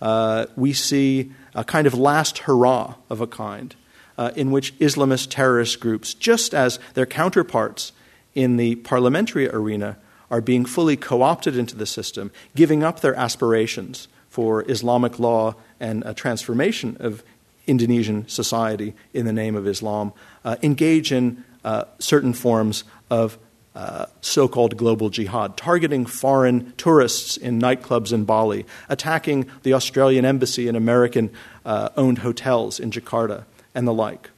[0.00, 3.76] uh, we see a kind of last hurrah of a kind
[4.16, 7.92] uh, in which Islamist terrorist groups, just as their counterparts
[8.34, 9.98] in the parliamentary arena,
[10.30, 15.54] are being fully co opted into the system, giving up their aspirations for Islamic law
[15.78, 17.22] and a transformation of
[17.66, 20.12] Indonesian society in the name of Islam,
[20.44, 23.38] uh, engage in uh, certain forms of
[23.74, 30.24] uh, so called global jihad, targeting foreign tourists in nightclubs in Bali, attacking the Australian
[30.24, 31.30] embassy and American
[31.64, 34.30] uh, owned hotels in Jakarta, and the like.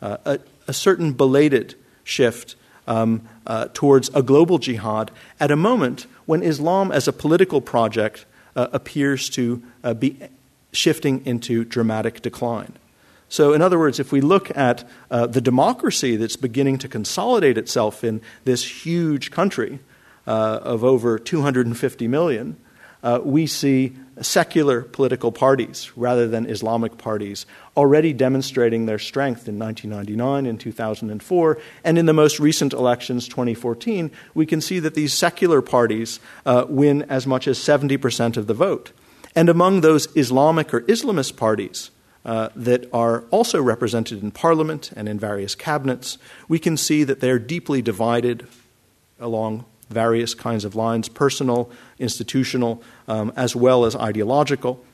[0.00, 0.38] Uh, a,
[0.68, 2.54] a, certain belated shift
[2.86, 8.24] um, uh, towards a global jihad at a moment when Islam as a political project
[8.54, 9.62] appears to
[10.00, 10.18] be
[10.72, 12.74] shifting into dramatic decline.
[13.28, 17.58] So, in other words, if we look at uh, the democracy that's beginning to consolidate
[17.58, 19.80] itself in this huge country
[20.26, 22.56] uh, of over 250 million,
[23.02, 29.58] uh, we see secular political parties rather than Islamic parties already demonstrating their strength in
[29.58, 31.58] 1999 and 2004.
[31.84, 36.64] And in the most recent elections, 2014, we can see that these secular parties uh,
[36.68, 38.92] win as much as 70% of the vote.
[39.34, 41.90] And among those Islamic or Islamist parties,
[42.24, 47.20] uh, that are also represented in Parliament and in various cabinets, we can see that
[47.20, 48.46] they're deeply divided
[49.18, 54.84] along various kinds of lines personal, institutional, um, as well as ideological.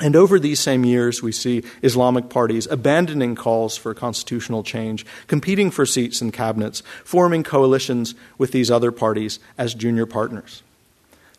[0.00, 5.70] And over these same years, we see Islamic parties abandoning calls for constitutional change, competing
[5.70, 10.62] for seats in cabinets, forming coalitions with these other parties as junior partners.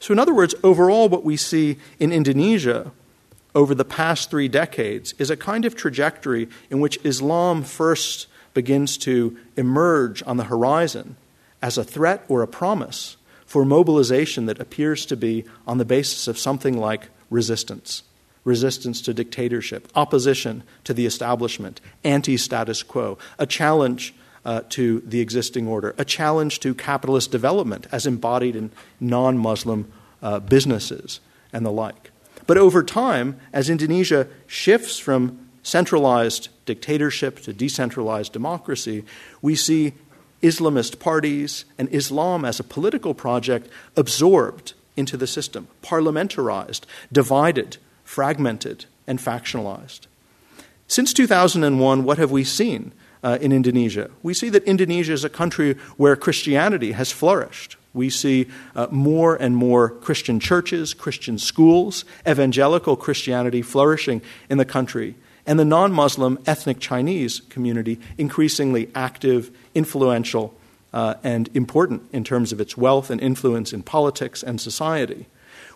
[0.03, 2.91] So, in other words, overall, what we see in Indonesia
[3.55, 8.97] over the past three decades is a kind of trajectory in which Islam first begins
[8.97, 11.15] to emerge on the horizon
[11.61, 16.27] as a threat or a promise for mobilization that appears to be on the basis
[16.27, 18.03] of something like resistance
[18.43, 24.13] resistance to dictatorship, opposition to the establishment, anti status quo, a challenge
[24.45, 29.91] uh, to the existing order, a challenge to capitalist development as embodied in non Muslim
[30.21, 31.19] uh, businesses
[31.51, 32.11] and the like.
[32.45, 39.05] But over time, as Indonesia shifts from centralized dictatorship to decentralized democracy,
[39.41, 39.93] we see
[40.41, 46.81] Islamist parties and Islam as a political project absorbed into the system, parliamentarized,
[47.11, 50.01] divided, fragmented, and factionalized.
[50.87, 52.91] Since 2001, what have we seen
[53.23, 54.11] uh, in Indonesia?
[54.21, 59.35] We see that Indonesia is a country where Christianity has flourished We see uh, more
[59.35, 65.15] and more Christian churches, Christian schools, evangelical Christianity flourishing in the country,
[65.45, 70.55] and the non Muslim ethnic Chinese community increasingly active, influential,
[70.91, 75.27] uh, and important in terms of its wealth and influence in politics and society.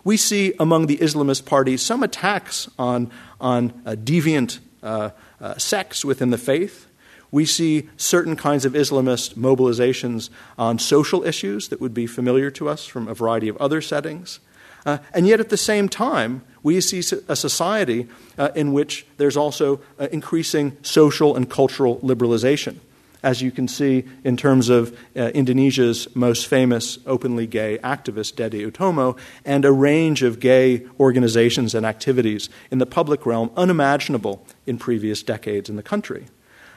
[0.02, 6.04] We see among the Islamist parties some attacks on, on uh, deviant uh, uh, sects
[6.04, 6.87] within the faith.
[7.30, 12.68] We see certain kinds of Islamist mobilizations on social issues that would be familiar to
[12.68, 14.40] us from a variety of other settings.
[14.86, 18.06] Uh, and yet, at the same time, we see a society
[18.38, 22.78] uh, in which there's also uh, increasing social and cultural liberalization
[23.22, 28.72] as you can see in terms of uh, Indonesia's most famous openly gay activist, Dede
[28.72, 34.78] Oetomo, and a range of gay organizations and activities in the public realm unimaginable in
[34.78, 36.26] previous decades in the country.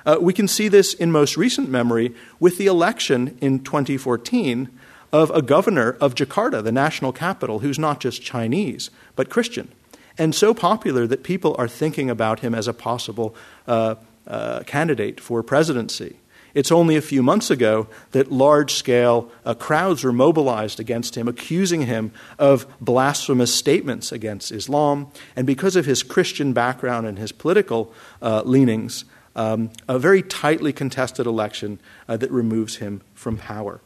[0.05, 4.69] Uh, we can see this in most recent memory with the election in 2014
[5.11, 9.71] of a governor of Jakarta, the national capital, who's not just Chinese, but Christian,
[10.17, 13.35] and so popular that people are thinking about him as a possible
[13.67, 13.95] uh,
[14.27, 16.17] uh, candidate for presidency.
[16.53, 21.27] It's only a few months ago that large scale uh, crowds were mobilized against him,
[21.27, 25.07] accusing him of blasphemous statements against Islam.
[25.35, 29.05] And because of his Christian background and his political uh, leanings,
[29.36, 33.82] um, a very tightly contested election uh, that removes him from power.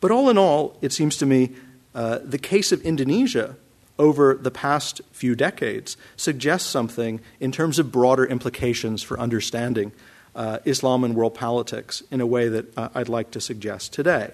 [0.00, 1.50] But all in all, it seems to me
[1.94, 3.56] uh, the case of Indonesia
[3.98, 9.92] over the past few decades suggests something in terms of broader implications for understanding
[10.34, 14.32] uh, Islam and world politics in a way that uh, I'd like to suggest today.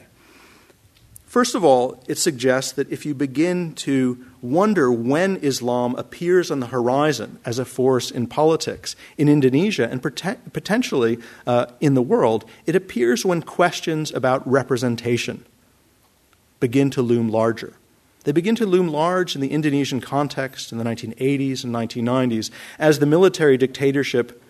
[1.26, 6.60] First of all, it suggests that if you begin to wonder when Islam appears on
[6.60, 12.44] the horizon as a force in politics in Indonesia and potentially uh, in the world,
[12.66, 15.46] it appears when questions about representation
[16.58, 17.74] begin to loom larger.
[18.24, 22.98] They begin to loom large in the Indonesian context in the 1980s and 1990s as
[22.98, 24.40] the military dictatorship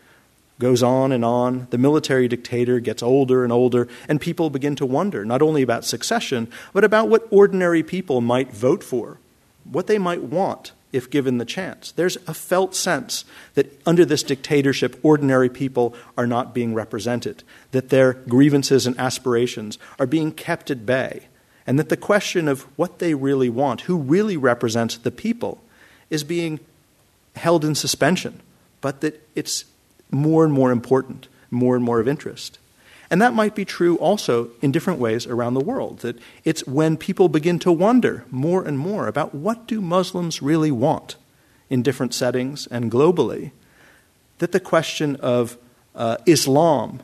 [0.59, 1.67] goes on and on.
[1.71, 5.85] The military dictator gets older and older, and people begin to wonder not only about
[5.85, 9.19] succession, but about what ordinary people might vote for,
[9.65, 11.91] what they might want if given the chance.
[11.93, 17.89] There's a felt sense that under this dictatorship, ordinary people are not being represented, that
[17.89, 21.29] their grievances and aspirations are being kept at bay,
[21.67, 25.63] and that the question of what they really want, who really represents the people,
[26.11, 26.61] is being
[27.37, 28.41] held in suspension,
[28.83, 29.65] but that it's
[30.11, 32.59] more and more important, more and more of interest.
[33.13, 35.99] And that might be true also in different ways around the world.
[35.99, 40.71] That it's when people begin to wonder more and more about what do Muslims really
[40.71, 41.17] want
[41.69, 43.51] in different settings and globally,
[44.39, 45.59] that the question of
[45.95, 47.03] uh, Islam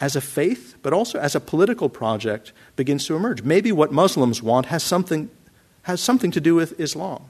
[0.00, 3.42] as a faith, but also as a political project, begins to emerge.
[3.42, 5.30] Maybe what Muslims want has something,
[5.82, 7.24] has something to do with Islam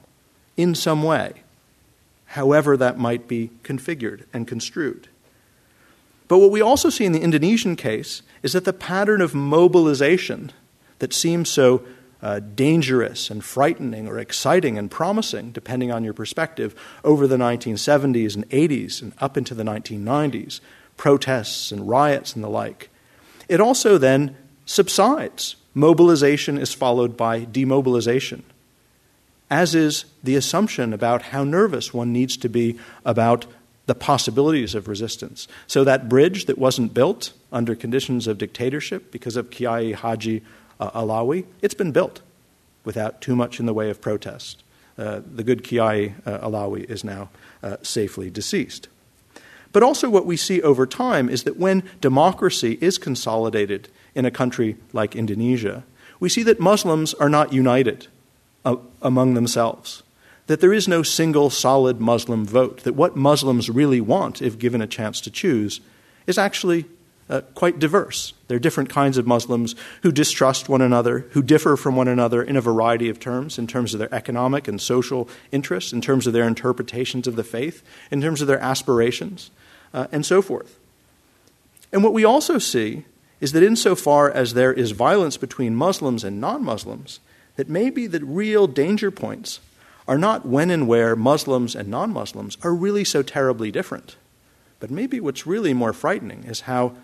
[0.55, 1.33] in some way
[2.27, 5.07] however that might be configured and construed.
[6.33, 10.51] But what we also see in the Indonesian case is that the pattern of mobilization
[10.97, 11.83] that seems so
[12.23, 16.73] uh, dangerous and frightening or exciting and promising, depending on your perspective,
[17.03, 20.59] over the 1970s and 80s and up into the 1990s,
[20.97, 22.89] protests and riots and the like,
[23.47, 25.55] it also then subsides.
[25.75, 28.41] Mobilization is followed by demobilization
[29.53, 32.75] as is the assumption about how nervous one needs to be
[33.05, 33.45] about
[33.85, 35.47] the possibilities of resistance.
[35.67, 40.41] So, that bridge that wasn't built under conditions of dictatorship because of Kiai Haji
[40.79, 42.21] uh, Alawi, it's been built
[42.85, 44.63] without too much in the way of protest.
[44.97, 47.29] Uh, the good Kiai uh, Alawi is now
[47.61, 48.87] uh, safely deceased.
[49.71, 54.31] But also, what we see over time is that when democracy is consolidated in a
[54.31, 55.83] country like Indonesia,
[56.19, 58.07] we see that Muslims are not united
[59.01, 60.02] among themselves.
[60.47, 62.83] That there is no single solid Muslim vote.
[62.83, 65.79] That what Muslims really want, if given a chance to choose,
[66.27, 66.85] is actually
[67.29, 68.33] uh, quite diverse.
[68.47, 72.43] There are different kinds of Muslims who distrust one another, who differ from one another
[72.43, 76.27] in a variety of terms, in terms of their economic and social interests, in terms
[76.27, 79.51] of their interpretations of the faith, in terms of their aspirations,
[79.93, 80.77] uh, and so forth.
[81.91, 83.05] And what we also see
[83.39, 87.19] is that insofar as there is violence between Muslims and non Muslims,
[87.55, 89.59] that maybe the real danger points
[90.07, 94.15] are not when and where Muslims and non Muslims are really so terribly different.
[94.79, 96.95] But maybe what's really more frightening is how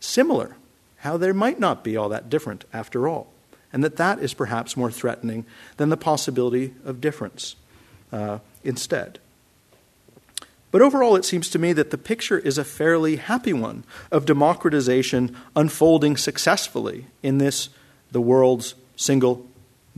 [0.00, 0.56] similar,
[0.98, 3.28] how there might not be all that different after all.
[3.72, 5.44] And that that is perhaps more threatening
[5.76, 7.54] than the possibility of difference
[8.12, 9.18] uh, instead.
[10.70, 14.26] But overall, it seems to me that the picture is a fairly happy one of
[14.26, 17.68] democratization unfolding successfully in this
[18.10, 19.46] the world's single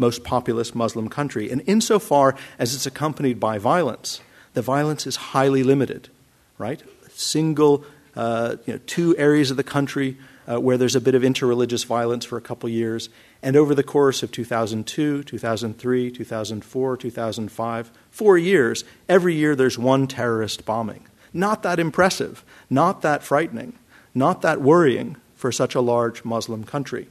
[0.00, 1.50] most populous Muslim country.
[1.50, 4.20] And insofar as it's accompanied by violence,
[4.54, 6.08] the violence is highly limited,
[6.58, 6.82] right?
[7.12, 7.84] Single,
[8.16, 10.16] uh, you know, two areas of the country
[10.50, 13.10] uh, where there's a bit of interreligious violence for a couple years.
[13.42, 20.06] And over the course of 2002, 2003, 2004, 2005, four years, every year there's one
[20.06, 21.06] terrorist bombing.
[21.32, 23.74] Not that impressive, not that frightening,
[24.14, 27.08] not that worrying for such a large Muslim country.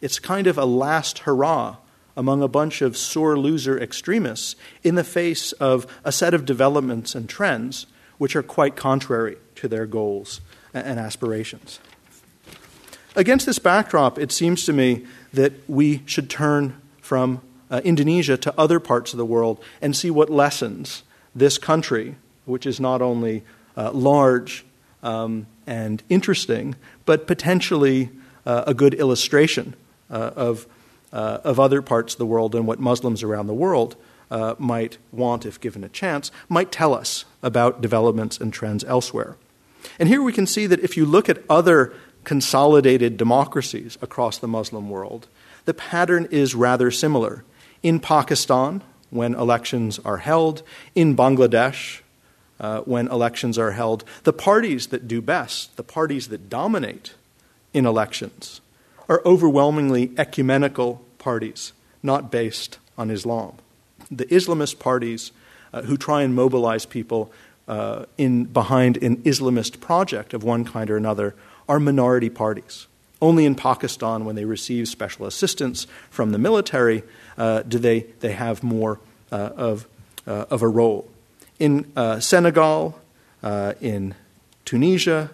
[0.00, 1.76] It's kind of a last hurrah
[2.16, 7.14] among a bunch of sore loser extremists in the face of a set of developments
[7.14, 7.86] and trends
[8.18, 10.40] which are quite contrary to their goals
[10.74, 11.80] and aspirations.
[13.16, 17.40] Against this backdrop, it seems to me that we should turn from
[17.70, 21.02] uh, Indonesia to other parts of the world and see what lessons
[21.34, 23.42] this country, which is not only
[23.76, 24.64] uh, large
[25.02, 26.74] um, and interesting,
[27.06, 28.10] but potentially
[28.46, 29.74] uh, a good illustration
[30.10, 30.66] uh, of,
[31.12, 33.96] uh, of other parts of the world and what Muslims around the world
[34.30, 39.36] uh, might want, if given a chance, might tell us about developments and trends elsewhere.
[39.98, 41.92] And here we can see that if you look at other
[42.24, 45.26] consolidated democracies across the Muslim world,
[45.64, 47.44] the pattern is rather similar.
[47.82, 50.62] In Pakistan, when elections are held,
[50.94, 52.00] in Bangladesh,
[52.60, 57.14] uh, when elections are held, the parties that do best, the parties that dominate
[57.72, 58.60] in elections,
[59.10, 63.54] are overwhelmingly ecumenical parties, not based on Islam.
[64.10, 65.32] The Islamist parties
[65.74, 67.30] uh, who try and mobilize people
[67.68, 71.34] uh, in, behind an Islamist project of one kind or another
[71.68, 72.86] are minority parties.
[73.20, 77.02] Only in Pakistan, when they receive special assistance from the military,
[77.36, 79.00] uh, do they, they have more
[79.30, 79.86] uh, of,
[80.26, 81.08] uh, of a role.
[81.58, 82.98] In uh, Senegal,
[83.80, 84.14] in
[84.64, 85.30] Tunisia,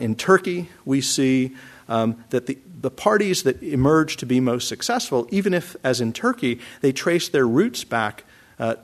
[0.00, 1.56] in Turkey, we see
[1.88, 6.12] um, that the, the parties that emerge to be most successful, even if, as in
[6.12, 8.24] Turkey, they trace their roots back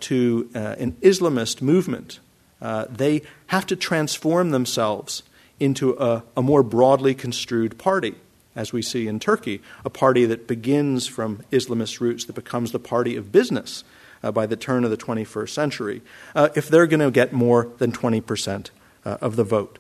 [0.00, 2.20] to an Islamist movement,
[2.61, 5.22] they have to transform themselves
[5.59, 8.14] into a, a more broadly construed party
[8.55, 12.78] as we see in Turkey, a party that begins from Islamist roots, that becomes the
[12.78, 13.84] party of business
[14.22, 16.03] uh, by the turn of the 21st century,
[16.34, 18.70] uh, if they're going to get more than 20%
[19.05, 19.78] uh, of the vote.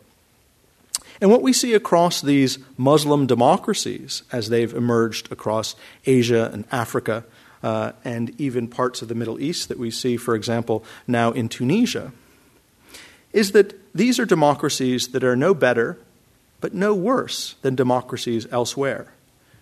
[1.22, 7.22] And what we see across these Muslim democracies as they've emerged across Asia and Africa
[7.62, 11.48] uh, and even parts of the Middle East that we see, for example, now in
[11.48, 12.10] Tunisia,
[13.32, 15.96] is that these are democracies that are no better,
[16.60, 19.12] but no worse than democracies elsewhere.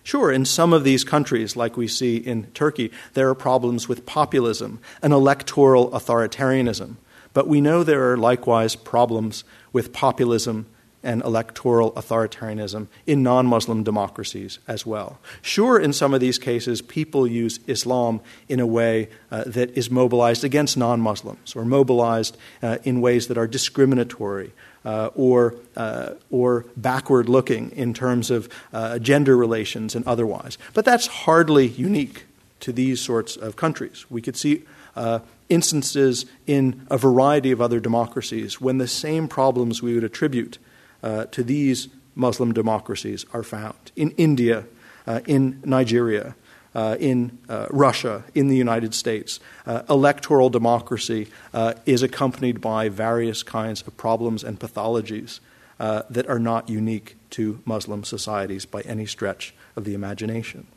[0.01, 4.07] Sure, in some of these countries, like we see in Turkey, there are problems with
[4.07, 6.95] populism and electoral authoritarianism.
[7.33, 10.65] But we know there are likewise problems with populism
[11.03, 15.19] and electoral authoritarianism in non Muslim democracies as well.
[15.41, 19.89] Sure, in some of these cases, people use Islam in a way uh, that is
[19.89, 24.51] mobilized against non Muslims or mobilized uh, in ways that are discriminatory.
[24.83, 30.57] Uh, or, uh, or backward looking in terms of uh, gender relations and otherwise.
[30.73, 32.23] But that's hardly unique
[32.61, 34.07] to these sorts of countries.
[34.09, 34.63] We could see
[34.95, 40.57] uh, instances in a variety of other democracies when the same problems we would attribute
[41.03, 44.65] uh, to these Muslim democracies are found in India,
[45.07, 46.35] uh, in Nigeria,
[46.73, 49.39] uh, in uh, Russia, in the United States.
[49.65, 55.39] Uh, electoral democracy uh, is accompanied by various kinds of problems and pathologies
[56.09, 60.67] that are not unique to Muslim societies by any stretch of the imagination.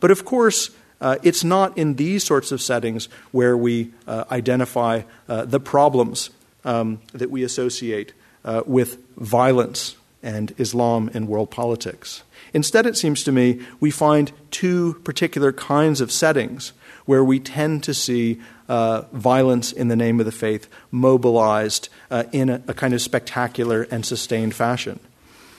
[0.00, 0.70] But of course,
[1.00, 6.30] uh, it's not in these sorts of settings where we uh, identify uh, the problems
[6.64, 8.12] um, that we associate
[8.48, 12.22] uh, with violence and Islam in world politics.
[12.54, 16.72] Instead, it seems to me, we find two particular kinds of settings
[17.04, 22.24] where we tend to see uh, violence in the name of the faith mobilized uh,
[22.32, 24.98] in a, a, kind of spectacular and sustained fashion.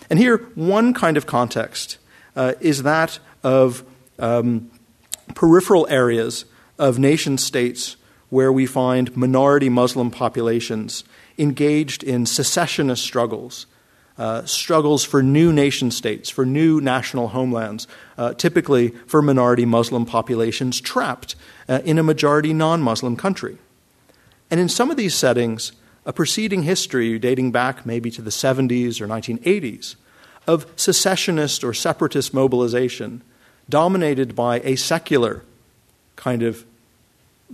[0.09, 1.99] And here, one kind of context
[2.35, 3.83] uh, is that of
[4.17, 4.71] um,
[5.35, 6.45] peripheral areas
[6.79, 7.97] of nation states
[8.29, 11.03] where we find minority Muslim populations
[11.39, 13.65] engaged in secessionist struggles,
[14.17, 17.87] uh, struggles for new nation states, for new national homelands,
[18.17, 21.35] uh, typically for minority Muslim populations trapped
[21.67, 23.57] uh, in a majority non Muslim country.
[24.51, 25.71] And in some of these settings,
[26.05, 29.95] a preceding history dating back maybe to the 70s or 1980s
[30.47, 33.21] of secessionist or separatist mobilization
[33.69, 35.43] dominated by a secular
[36.15, 36.65] kind of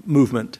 [0.06, 0.60] movement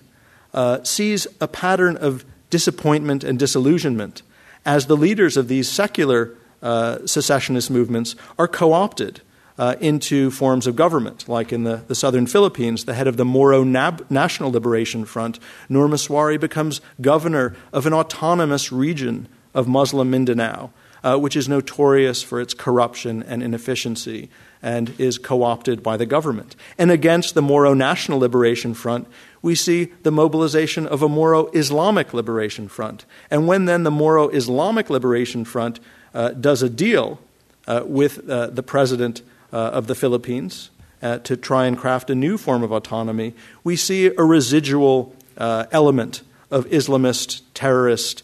[0.54, 4.22] uh, sees a pattern of disappointment and disillusionment
[4.66, 9.22] as the leaders of these secular uh, secessionist movements are co opted
[9.58, 13.26] uh, into forms of government, like in the, the southern Philippines, the head of the
[13.26, 15.40] Moro Nab- National Liberation Front,
[15.70, 20.72] Nur Misuari, becomes governor of an autonomous region of Muslim Mindanao,
[21.04, 24.30] uh, which is notorious for its corruption and inefficiency
[24.62, 26.56] and is co opted by the government.
[26.78, 29.08] And against the Moro National Liberation Front,
[29.46, 33.06] we see the mobilization of a Moro Islamic Liberation Front.
[33.30, 35.80] And when then the Moro Islamic Liberation Front
[36.16, 37.20] uh, does a deal
[37.68, 39.22] uh, with uh, the president
[39.54, 40.72] uh, of the Philippines
[41.04, 45.66] uh, to try and craft a new form of autonomy, we see a residual uh,
[45.72, 48.24] element of Islamist, terrorist,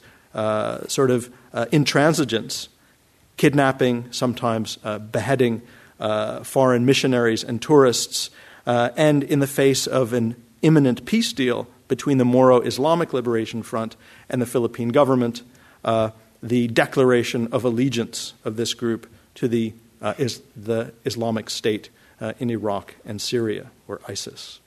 [0.88, 2.68] sort of intransigence,
[3.38, 4.80] kidnapping, sometimes
[5.12, 5.62] beheading
[6.44, 8.32] foreign missionaries and tourists,
[8.66, 13.96] and in the face of an imminent peace deal between the Moro Islamic Liberation Front
[14.30, 15.42] and the Philippine government,
[15.84, 21.90] uh, the declaration of allegiance of this group to the, uh, is the Islamic State
[22.20, 24.60] uh, in Iraq and Syria, or ISIS.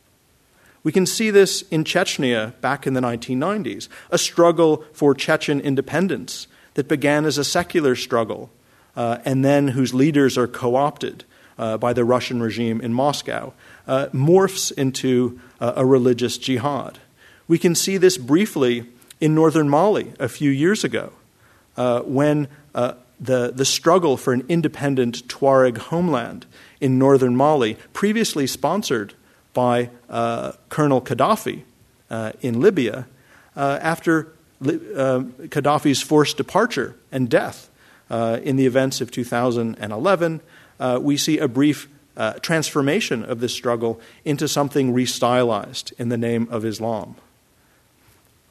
[0.83, 6.47] We can see this in Chechnya back in the 1990s, a struggle for Chechen independence
[6.75, 8.51] that began as a secular struggle
[8.97, 11.25] uh, and then whose leaders are co opted
[11.59, 13.55] uh, by the Russian regime in Moscow,
[13.87, 16.99] uh, morphs into uh, a religious jihad.
[17.47, 18.87] We can see this briefly
[19.21, 21.13] in northern Mali a few years ago
[21.77, 26.47] uh, when uh, the, the struggle for an independent Tuareg homeland
[26.81, 29.15] in northern Mali, previously sponsored
[29.53, 31.63] by uh, Colonel Gaddafi
[32.11, 33.07] uh, in Libya,
[33.57, 37.71] after Gaddafi's forced departure and death
[38.11, 40.41] in the events of 2011,
[41.01, 46.47] we see a brief uh, transformation of this struggle into something restylized in the name
[46.51, 47.17] of Islam.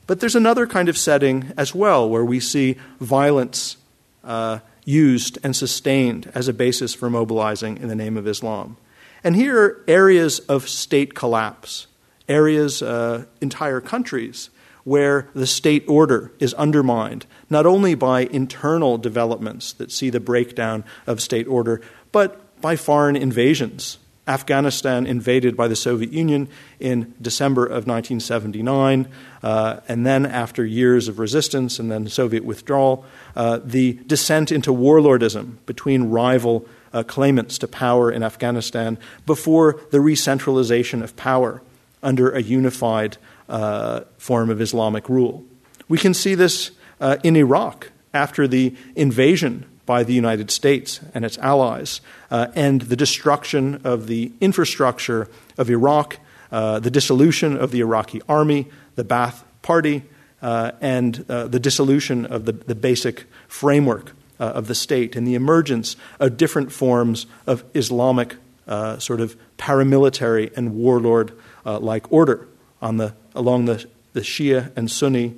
[0.06, 3.78] But there's another kind of setting as well where we see violence
[4.24, 8.78] uh, used and sustained as a basis for mobilizing in the name of Islam.
[9.24, 11.88] And here are areas of state collapse,
[12.28, 14.50] areas, uh, entire countries,
[14.84, 20.84] where the state order is undermined, not only by internal developments that see the breakdown
[21.08, 23.98] of state order, but by foreign invasions.
[24.26, 26.48] Afghanistan invaded by the Soviet Union
[26.80, 29.10] in December of 1979,
[29.44, 33.04] uh, and then after years of resistance and then Soviet withdrawal,
[33.36, 40.00] uh, the descent into warlordism between rival uh, claimants to power in Afghanistan before the
[40.00, 41.62] recentralization of power
[42.02, 43.18] under a unified
[43.50, 45.44] uh, form of Islamic rule.
[45.90, 51.26] We can see this uh, in Iraq after the invasion by the United States and
[51.26, 55.28] its allies, uh, and the destruction of the infrastructure
[55.58, 56.18] of Iraq,
[56.52, 60.04] uh, the dissolution of the Iraqi army, the Ba'ath Party,
[60.42, 65.28] uh, and uh, the dissolution of the, the basic framework uh, of the state, and
[65.28, 68.36] the emergence of different forms of Islamic
[68.68, 71.34] uh, sort of paramilitary and warlord
[71.66, 72.48] like order
[72.82, 75.36] on the, along the, the Shia and Sunni,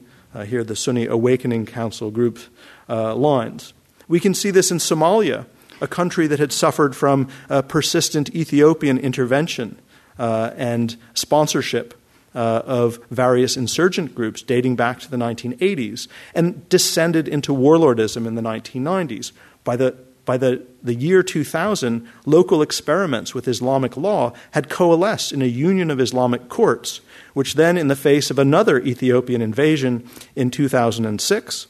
[0.48, 2.40] here the Sunni Awakening Council group
[2.88, 3.74] lines.
[4.08, 5.46] We can see this in Somalia,
[5.82, 7.28] a country that had suffered from
[7.68, 9.80] persistent Ethiopian intervention
[10.18, 11.94] uh, and sponsorship
[12.34, 18.36] uh, of various insurgent groups dating back to the 1980s and descended into warlordism in
[18.36, 19.32] the 1990s.
[19.64, 19.96] By the
[20.26, 25.92] by the, the year 2000, local experiments with Islamic law had coalesced in a union
[25.92, 27.02] of Islamic courts,
[27.36, 31.68] which then, in the face of another Ethiopian invasion in 2006,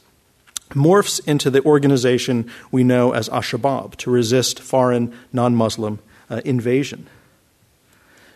[0.70, 6.00] morphs into the organization we know as Al-Shabaab to resist foreign non-Muslim
[6.30, 7.08] uh, invasion.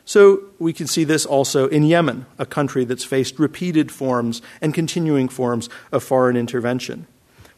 [0.06, 4.74] So we can see this also in Yemen, a country that's faced repeated forms and
[4.74, 7.06] continuing forms of foreign intervention.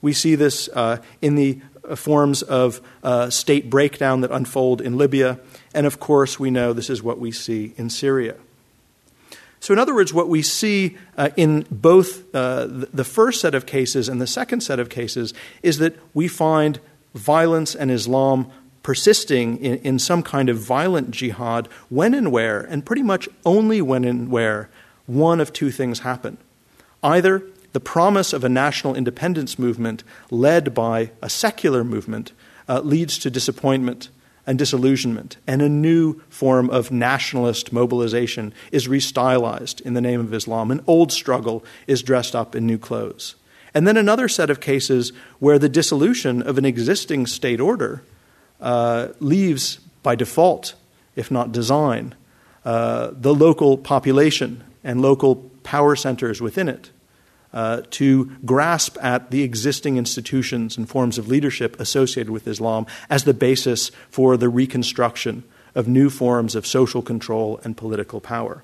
[0.01, 4.97] We see this uh, in the uh, forms of uh, state breakdown that unfold in
[4.97, 5.39] Libya,
[5.73, 8.35] and of course, we know this is what we see in Syria.
[9.61, 13.67] So, in other words, what we see uh, in both uh, the first set of
[13.67, 16.79] cases and the second set of cases is that we find
[17.13, 18.51] violence and Islam
[18.81, 23.83] persisting in, in some kind of violent jihad when and where, and pretty much only
[23.83, 24.67] when and where,
[25.05, 26.39] one of two things happen.
[27.03, 27.43] Either
[27.73, 32.31] the promise of a national independence movement led by a secular movement
[32.67, 34.09] uh, leads to disappointment
[34.47, 40.33] and disillusionment, and a new form of nationalist mobilization is restylized in the name of
[40.33, 40.71] Islam.
[40.71, 43.35] An old struggle is dressed up in new clothes.
[43.73, 48.03] And then another set of cases where the dissolution of an existing state order
[48.59, 50.75] uh, leaves by default,
[51.15, 52.15] if not design,
[52.65, 56.89] uh, the local population and local power centers within it
[57.53, 63.23] uh, to grasp at the existing institutions and forms of leadership associated with Islam as
[63.23, 65.43] the basis for the reconstruction
[65.75, 68.63] of new forms of social control and political power.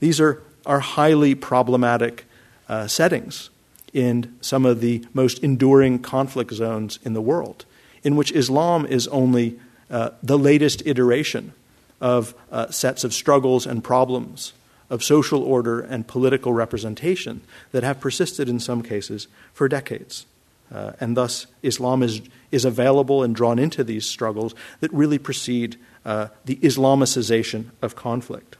[0.00, 2.24] These are, are highly problematic
[2.68, 3.50] uh, settings
[3.92, 7.64] in some of the most enduring conflict zones in the world,
[8.02, 9.58] in which Islam is only
[9.90, 11.54] uh, the latest iteration
[12.00, 14.52] of uh, sets of struggles and problems
[14.90, 17.40] of social order and political representation
[17.72, 20.26] that have persisted in some cases for decades.
[20.72, 22.20] Uh, and thus, Islam is,
[22.50, 28.56] is available and drawn into these struggles that really precede uh, the Islamicization of conflict.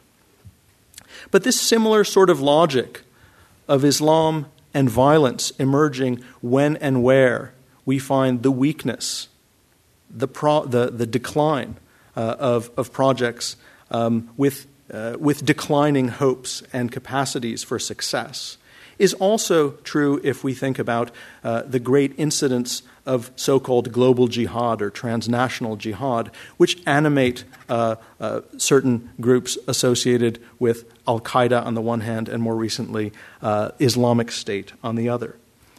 [1.31, 3.03] But this similar sort of logic
[3.67, 7.53] of Islam and violence emerging when and where
[7.85, 9.29] we find the weakness,
[10.11, 11.77] the, pro- the, the decline
[12.17, 13.57] uh, of, of projects
[13.91, 18.57] um, with, uh, with declining hopes and capacities for success
[18.99, 21.11] is also true if we think about
[21.45, 27.97] uh, the great incidents of so called global jihad or transnational jihad, which animate uh,
[28.21, 33.71] uh, certain groups associated with Al Qaeda on the one hand, and more recently, uh,
[33.79, 35.37] Islamic State on the other.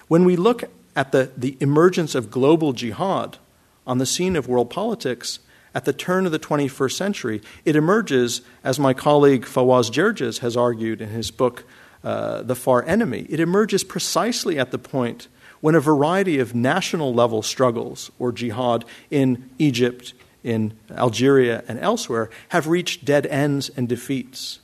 [0.08, 0.64] When we look
[0.96, 3.38] at the, the emergence of global jihad
[3.86, 5.40] on the scene of world politics,
[5.74, 10.58] at the turn of the 21st century, it emerges, as my colleague Fawaz Gerges has
[10.58, 11.64] argued in his book,
[12.04, 15.28] uh, The Far Enemy, it emerges precisely at the point
[15.62, 20.14] when a variety of national level struggles or jihad in Egypt,
[20.44, 24.60] in Algeria, and elsewhere have reached dead ends and defeats.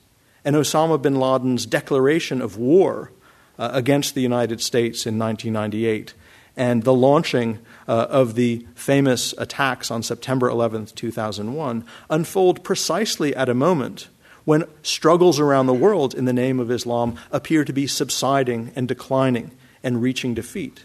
[0.46, 3.12] And Osama bin Laden's declaration of war
[3.60, 6.14] uh, against the United States in 1998
[6.58, 13.50] and the launching uh, of the famous attacks on September 11, 2001, unfold precisely at
[13.50, 14.08] a moment
[14.44, 18.88] when struggles around the world in the name of Islam appear to be subsiding and
[18.88, 19.52] declining
[19.84, 20.84] and reaching defeat.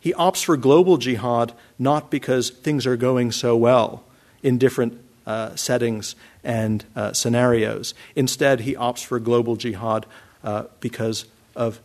[0.00, 4.04] He opts for global jihad not because things are going so well
[4.42, 7.94] in different uh, settings and uh, scenarios.
[8.14, 10.06] Instead, he opts for global jihad
[10.44, 11.24] uh, because
[11.56, 11.80] of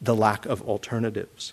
[0.00, 1.52] the lack of alternatives.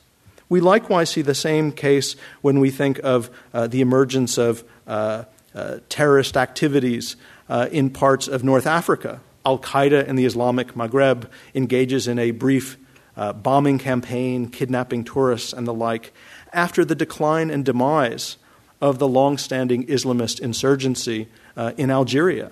[0.51, 5.23] We likewise see the same case when we think of uh, the emergence of uh,
[5.55, 7.15] uh, terrorist activities
[7.47, 9.21] uh, in parts of North Africa.
[9.45, 12.77] Al Qaeda in the Islamic Maghreb engages in a brief
[13.15, 16.11] uh, bombing campaign, kidnapping tourists, and the like,
[16.51, 18.35] after the decline and demise
[18.81, 22.51] of the long standing Islamist insurgency uh, in Algeria.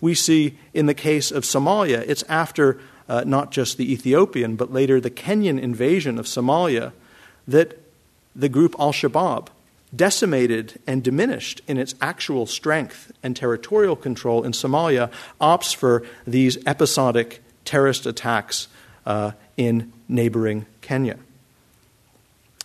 [0.00, 4.98] We see in the case of Somalia, it's after not just the Ethiopian, but later
[4.98, 6.92] the Kenyan invasion of Somalia
[7.48, 7.78] that
[8.36, 9.48] the group Al Shabaab,
[9.94, 16.58] decimated and diminished in its actual strength and territorial control in Somalia, opts for these
[16.66, 18.68] episodic terrorist attacks
[19.06, 21.18] uh, in neighboring Kenya.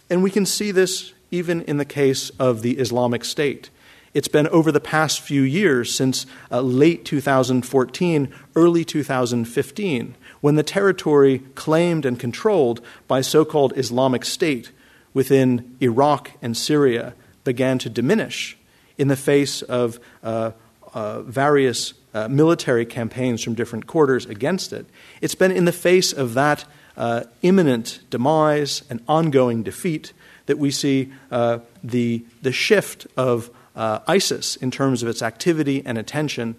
[0.10, 3.70] And we can see this even in the case of the Islamic State.
[4.14, 10.62] It's been over the past few years, since uh, late 2014, early 2015, when the
[10.62, 14.74] territory claimed and controlled by so called Islamic State
[15.14, 17.14] within Iraq and Syria
[17.46, 18.58] began to diminish
[18.98, 20.52] in the face of uh,
[20.94, 24.86] uh, various uh, military campaigns from different quarters against it.
[25.22, 26.66] It's been in the face of that
[26.98, 30.12] uh, imminent demise and ongoing defeat
[30.48, 35.82] that we see uh, the, the shift of uh, ISIS in terms of its activity
[35.86, 36.58] and attention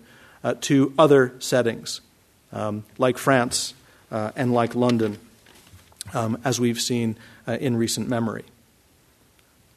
[0.62, 2.01] to other settings
[2.55, 3.74] um, like France
[4.11, 5.18] uh, and like London,
[6.14, 8.44] um, as we've seen uh, in recent memory.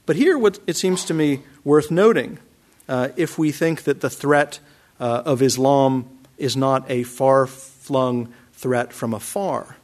[0.06, 2.40] But here, what it seems to me worth noting,
[2.88, 4.60] uh, if we think that the threat
[5.02, 6.08] uh, of Islam
[6.38, 9.76] is not a far flung threat from afar,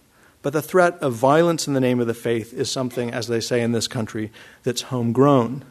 [0.41, 3.39] but the threat of violence in the name of the faith is something, as they
[3.39, 4.31] say in this country,
[4.63, 5.63] that's homegrown.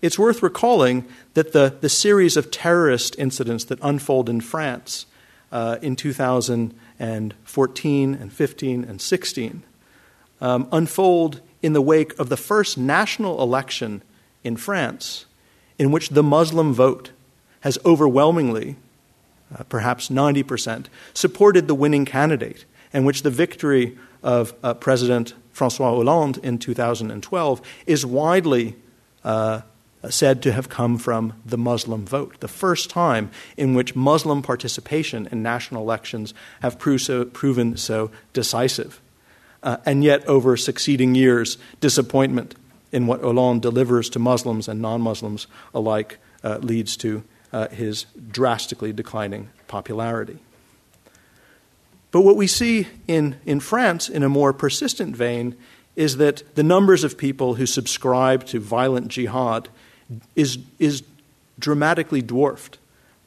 [0.00, 1.04] It's worth recalling
[1.34, 5.06] that the, the series of terrorist incidents that unfold in France
[5.52, 9.62] uh, in 2014 and 15 and 16
[10.42, 14.02] um, unfold in the wake of the first national election
[14.42, 15.24] in France,
[15.78, 17.12] in which the Muslim vote
[17.60, 18.76] has overwhelmingly,
[19.56, 25.94] uh, perhaps 90%, supported the winning candidate, and which the victory of uh, President Francois
[25.94, 28.74] Hollande in 2012 is widely
[29.22, 29.60] uh,
[30.10, 35.28] said to have come from the Muslim vote, the first time in which Muslim participation
[35.30, 39.00] in national elections have so, proven so decisive.
[39.62, 42.56] Uh, and yet, over succeeding years, disappointment
[42.90, 47.22] in what Hollande delivers to Muslims and non Muslims alike uh, leads to
[47.52, 50.38] uh, his drastically declining popularity.
[52.10, 55.56] But what we see in, in France, in a more persistent vein,
[55.96, 59.68] is that the numbers of people who subscribe to violent jihad
[60.34, 61.02] is, is
[61.58, 62.78] dramatically dwarfed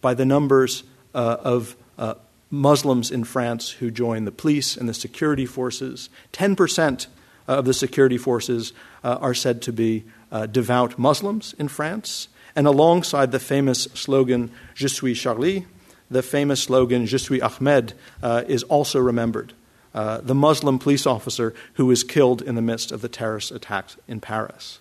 [0.01, 0.83] by the numbers
[1.13, 2.15] uh, of uh,
[2.51, 6.09] Muslims in France who join the police and the security forces.
[6.33, 7.07] 10%
[7.47, 8.73] of the security forces
[9.03, 12.27] uh, are said to be uh, devout Muslims in France.
[12.55, 15.65] And alongside the famous slogan, Je suis Charlie,
[16.09, 19.53] the famous slogan, Je suis Ahmed, uh, is also remembered.
[19.93, 23.97] Uh, the Muslim police officer who was killed in the midst of the terrorist attacks
[24.07, 24.79] in Paris.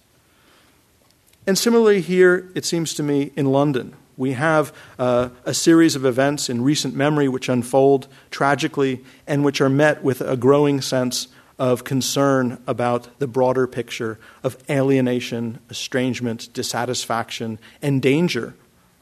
[1.47, 6.07] And similarly, here, it seems to me, in London, we have uh, a series of
[6.07, 11.28] events in recent memory which unfold tragically and which are met with a growing sense
[11.59, 18.55] of concern about the broader picture of alienation, estrangement, dissatisfaction, and danger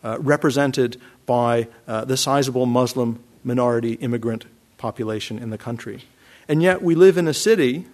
[0.03, 4.47] uh, represented by uh, the sizable Muslim minority immigrant
[4.79, 6.03] population in the country.
[6.49, 7.87] And yet, we live in a city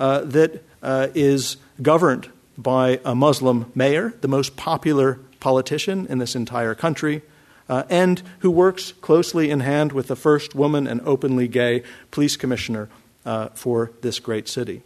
[0.00, 6.34] uh, that uh, is governed by a Muslim mayor, the most popular politician in this
[6.34, 7.22] entire country,
[7.68, 12.36] uh, and who works closely in hand with the first woman and openly gay police
[12.36, 12.88] commissioner
[13.24, 14.82] uh, for this great city.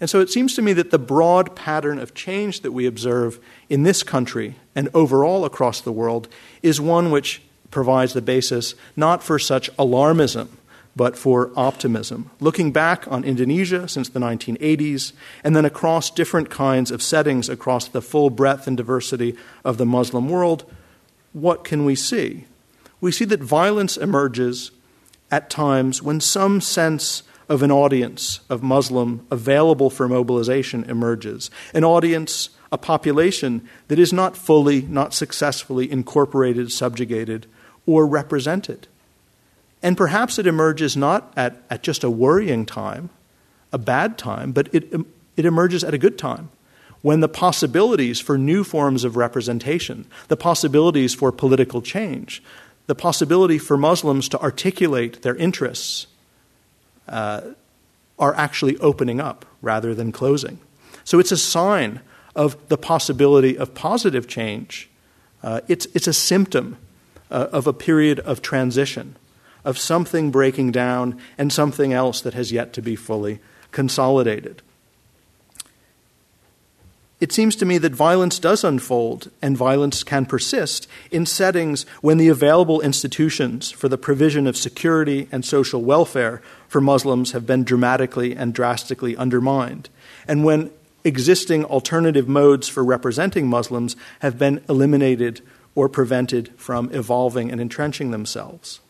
[0.00, 3.38] And so it seems to me that the broad pattern of change that we observe
[3.68, 6.28] in this country and overall across the world
[6.62, 7.40] is one which
[7.70, 10.48] provides the basis not for such alarmism,
[10.94, 12.30] but for optimism.
[12.40, 15.12] Looking back on Indonesia since the 1980s,
[15.42, 19.34] and then across different kinds of settings across the full breadth and diversity
[19.64, 20.64] of the Muslim world,
[21.32, 22.44] what can we see?
[23.00, 24.70] We see that violence emerges
[25.30, 31.50] at times when some sense of an audience of Muslim available for mobilization emerges.
[31.74, 37.46] An audience, a population that is not fully, not successfully incorporated, subjugated,
[37.86, 38.86] or represented.
[39.82, 43.10] And perhaps it emerges not at, at just a worrying time,
[43.72, 44.92] a bad time, but it,
[45.36, 46.50] it emerges at a good time
[47.02, 52.42] when the possibilities for new forms of representation, the possibilities for political change,
[52.86, 56.06] the possibility for Muslims to articulate their interests
[57.08, 57.40] uh,
[58.18, 60.60] are actually opening up rather than closing.
[61.04, 62.00] So it's a sign
[62.36, 64.88] of the possibility of positive change.
[65.42, 66.78] Uh, it's, it's a symptom
[67.30, 69.16] uh, of a period of transition,
[69.64, 73.40] of something breaking down and something else that has yet to be fully
[73.70, 74.62] consolidated.
[77.22, 82.18] It seems to me that violence does unfold and violence can persist in settings when
[82.18, 87.62] the available institutions for the provision of security and social welfare for Muslims have been
[87.62, 89.88] dramatically and drastically undermined,
[90.26, 90.72] and when
[91.04, 95.42] existing alternative modes for representing Muslims have been eliminated
[95.76, 98.80] or prevented from evolving and entrenching themselves.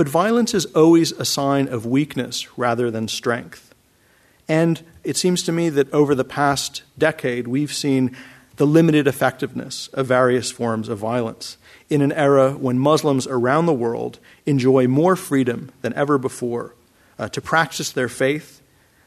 [0.00, 3.74] But violence is always a sign of weakness rather than strength.
[4.48, 8.16] And it seems to me that over the past decade, we've seen
[8.56, 11.58] the limited effectiveness of various forms of violence
[11.90, 16.74] in an era when Muslims around the world enjoy more freedom than ever before
[17.18, 18.62] uh, to practice their faith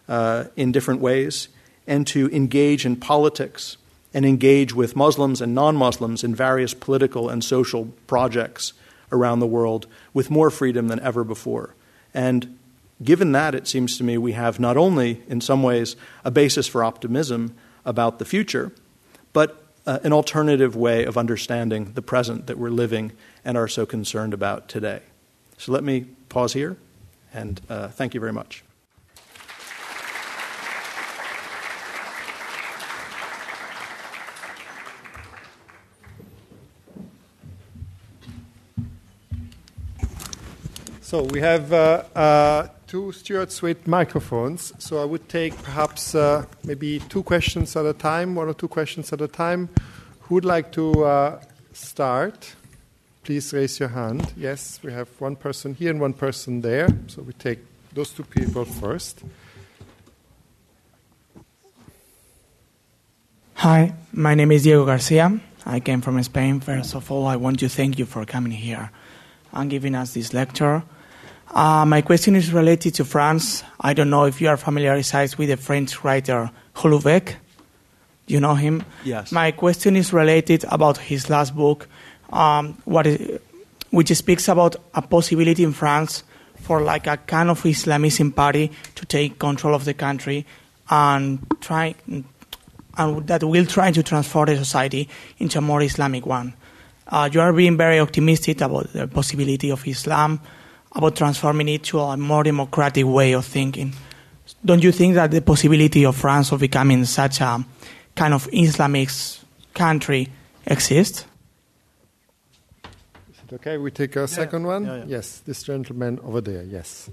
[0.07, 1.47] uh, in different ways
[1.87, 3.77] and to engage in politics
[4.13, 8.73] and engage with Muslims and non Muslims in various political and social projects
[9.14, 11.76] around the world with more freedom than ever before.
[12.14, 12.57] And
[13.01, 15.95] given that, it seems to me we have not only, in some ways,
[16.26, 17.55] a basis for optimism
[17.86, 18.72] about the future,
[19.32, 23.11] but uh, an alternative way of understanding the present that we're living
[23.45, 25.01] and are so concerned about today.
[25.57, 26.78] So let me pause here
[27.34, 28.64] and uh, thank you very much.
[41.14, 44.74] So we have uh, uh, two stewards with microphones.
[44.80, 48.68] So I would take perhaps uh, maybe two questions at a time, one or two
[48.68, 49.70] questions at a time.
[50.22, 52.55] Who would like to uh, start?
[53.24, 54.34] Please raise your hand.
[54.36, 56.88] Yes, we have one person here and one person there.
[57.05, 57.59] So we take
[57.93, 59.22] those two people first.
[63.53, 65.39] Hi, my name is Diego Garcia.
[65.64, 66.59] I came from Spain.
[66.59, 68.89] First of all, I want to thank you for coming here
[69.51, 70.82] and giving us this lecture.
[71.54, 73.64] Uh, my question is related to France.
[73.80, 77.36] I don't know if you are familiarized with the French writer Houellebecq.
[78.26, 78.84] Do you know him?
[79.04, 79.32] Yes.
[79.32, 81.88] My question is related about his last book,
[82.32, 83.39] um, what is,
[83.91, 86.24] which speaks about a possibility in France
[86.56, 90.47] for like a kind of Islamism party to take control of the country
[90.89, 92.24] and try and
[93.28, 96.54] that will try to transform the society into a more Islamic one.
[97.08, 100.39] Uh, you are being very optimistic about the possibility of Islam
[100.95, 103.93] about transforming it to a more democratic way of thinking.
[104.63, 107.63] Don't you think that the possibility of France of becoming such a
[108.15, 109.09] kind of Islamic
[109.73, 110.29] country
[110.65, 111.25] exists?
[113.31, 113.77] Is it okay?
[113.77, 114.85] We take a second one?
[114.85, 115.03] Yeah, yeah.
[115.07, 117.09] Yes, this gentleman over there, yes.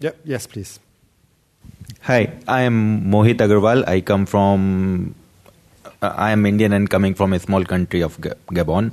[0.00, 0.80] Yep, yes, please.
[2.02, 3.86] Hi, I am Mohit Agarwal.
[3.86, 5.14] I come from.
[6.02, 8.92] Uh, I am Indian and coming from a small country of Ga- Gabon.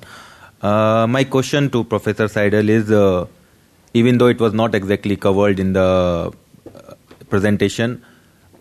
[0.61, 3.25] Uh, my question to Professor Sidel is uh,
[3.93, 6.31] even though it was not exactly covered in the
[6.75, 6.93] uh,
[7.29, 8.03] presentation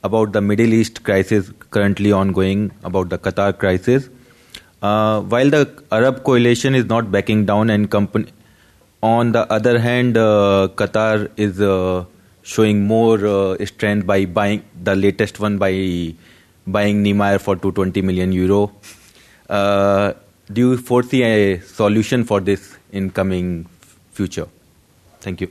[0.04, 4.08] about the Middle East crisis currently ongoing, about the Qatar crisis,
[4.82, 8.32] uh, while the Arab coalition is not backing down and company,
[9.02, 12.04] on the other hand, uh, Qatar is uh,
[12.42, 16.14] showing more uh, strength by buying the latest one by
[16.66, 18.72] buying Neymar for 220 million euro.
[19.48, 20.12] Uh,
[20.52, 23.66] do you foresee a solution for this in coming
[24.12, 24.48] future?
[25.20, 25.50] Thank you.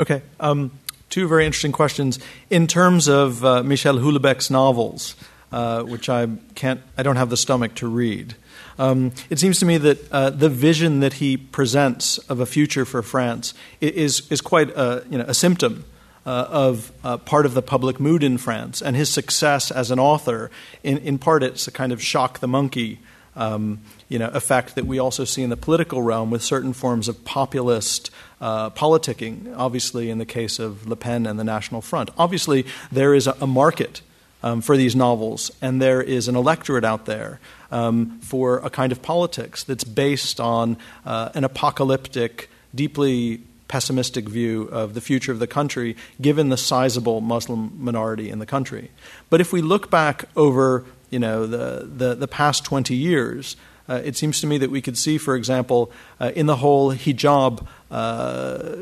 [0.00, 0.22] Okay.
[0.40, 0.70] Um,
[1.10, 2.18] two very interesting questions.
[2.50, 5.14] In terms of uh, Michel Houellebecq's novels,
[5.52, 8.34] uh, which I can't, I don't have the stomach to read.
[8.78, 12.84] Um, it seems to me that uh, the vision that he presents of a future
[12.84, 15.84] for France is is quite a, you know, a symptom
[16.24, 19.98] uh, of uh, part of the public mood in France, and his success as an
[19.98, 20.50] author.
[20.82, 22.98] In, in part, it's a kind of shock the monkey.
[23.36, 23.80] Um,
[24.12, 27.24] you know, effect that we also see in the political realm with certain forms of
[27.24, 28.10] populist
[28.42, 29.54] uh, politicking.
[29.56, 33.34] Obviously, in the case of Le Pen and the National Front, obviously there is a,
[33.40, 34.02] a market
[34.42, 37.40] um, for these novels, and there is an electorate out there
[37.70, 44.64] um, for a kind of politics that's based on uh, an apocalyptic, deeply pessimistic view
[44.64, 48.90] of the future of the country, given the sizable Muslim minority in the country.
[49.30, 53.56] But if we look back over you know, the, the, the past 20 years,
[53.88, 56.92] uh, it seems to me that we could see, for example, uh, in the whole
[56.92, 58.76] hijab uh,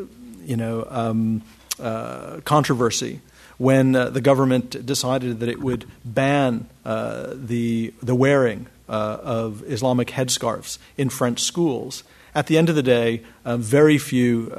[0.44, 1.42] you know, um,
[1.80, 3.20] uh, controversy,
[3.58, 11.10] when the government decided that it would ban the, the wearing of Islamic headscarves in
[11.10, 12.02] French schools.
[12.34, 14.50] At the end of the day, very few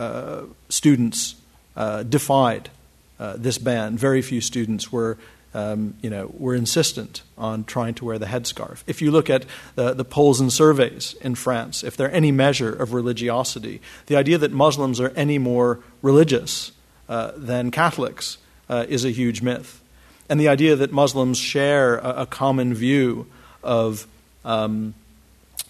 [0.69, 1.35] students
[2.09, 2.69] defied
[3.17, 3.97] this ban.
[3.97, 5.17] Very few students were,
[5.53, 8.83] um, you know, were insistent on trying to wear the headscarf.
[8.87, 9.45] If you look at
[9.75, 14.37] the, the polls and surveys in France, if they're any measure of religiosity, the idea
[14.37, 16.71] that Muslims are any more religious
[17.09, 18.37] uh, than Catholics
[18.69, 19.81] uh, is a huge myth.
[20.29, 23.27] And the idea that Muslims share a, a common view
[23.63, 24.07] of,
[24.45, 24.93] um,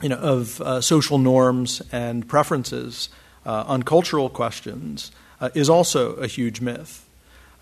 [0.01, 3.09] you know, of uh, social norms and preferences
[3.45, 7.07] uh, on cultural questions uh, is also a huge myth.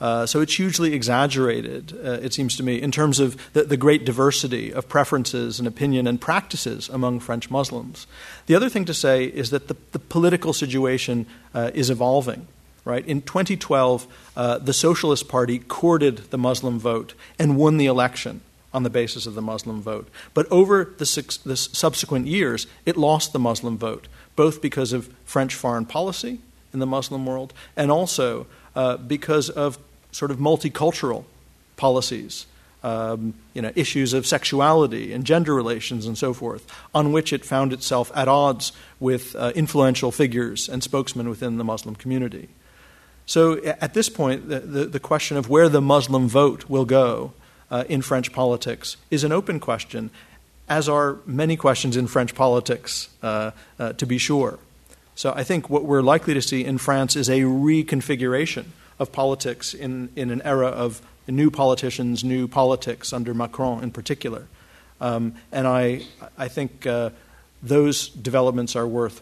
[0.02, 3.76] Uh, so it's hugely exaggerated, uh, it seems to me, in terms of the, the,
[3.76, 8.08] great diversity of preferences and opinion and practices among French Muslims.
[8.46, 12.48] The other thing to say is that the, the political situation uh, is evolving.
[12.86, 13.06] Right?
[13.06, 18.42] In 2012, uh, the Socialist Party courted the Muslim vote and won the election
[18.74, 20.08] on the basis of the Muslim vote.
[20.34, 25.14] But over the, six, the subsequent years, it lost the Muslim vote, both because of
[25.26, 26.40] French foreign policy
[26.74, 29.78] in the Muslim world and also uh, because of
[30.12, 31.24] sort of multicultural
[31.76, 32.46] policies,
[32.84, 37.46] um, you know, issues of sexuality and gender relations and so forth, on which it
[37.46, 42.50] found itself at odds with uh, influential figures and spokesmen within the Muslim community.
[43.26, 47.34] So at this point, the, the, the question of where the Muslim vote will go
[47.70, 50.10] uh, in French politics is an open question,
[50.68, 54.58] as are many questions in French politics, uh, uh, to be sure.
[55.14, 58.66] So I think what we're likely to see in France is a reconfiguration
[59.00, 64.46] of politics in, in an era of new politicians, new politics under Macron in particular.
[65.02, 66.04] Um, and I,
[66.38, 67.12] I think uh,
[67.64, 69.22] those developments are worth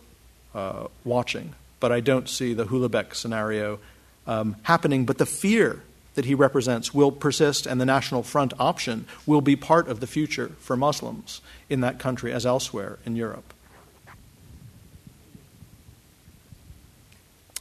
[0.56, 1.54] uh, watching.
[1.80, 3.80] But I don't see the Houellebecq scenario
[4.26, 5.06] um, happening.
[5.06, 5.84] But the fear
[6.16, 10.08] that he represents will persist, and the National Front option will be part of the
[10.08, 13.54] future for Muslims in that country as elsewhere in Europe.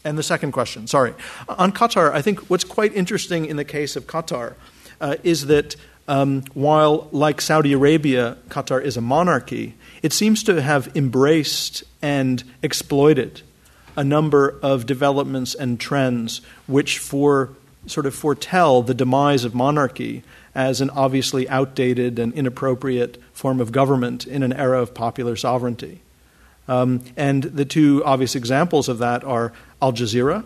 [0.07, 1.14] And the second question, sorry.
[1.48, 4.54] On Qatar, I think what's quite interesting in the case of Qatar
[5.00, 5.74] uh, is that
[6.07, 12.44] um, while, like Saudi Arabia, Qatar is a monarchy, it seems to have embraced and
[12.62, 13.42] exploited
[13.96, 17.50] a number of developments and trends which for
[17.86, 20.22] sort of foretell the demise of monarchy
[20.54, 26.00] as an obviously outdated and inappropriate form of government in an era of popular sovereignty.
[26.68, 30.45] Um, and the two obvious examples of that are Al Jazeera,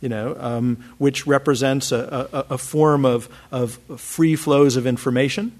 [0.00, 5.58] you know, um, which represents a, a, a form of, of free flows of information,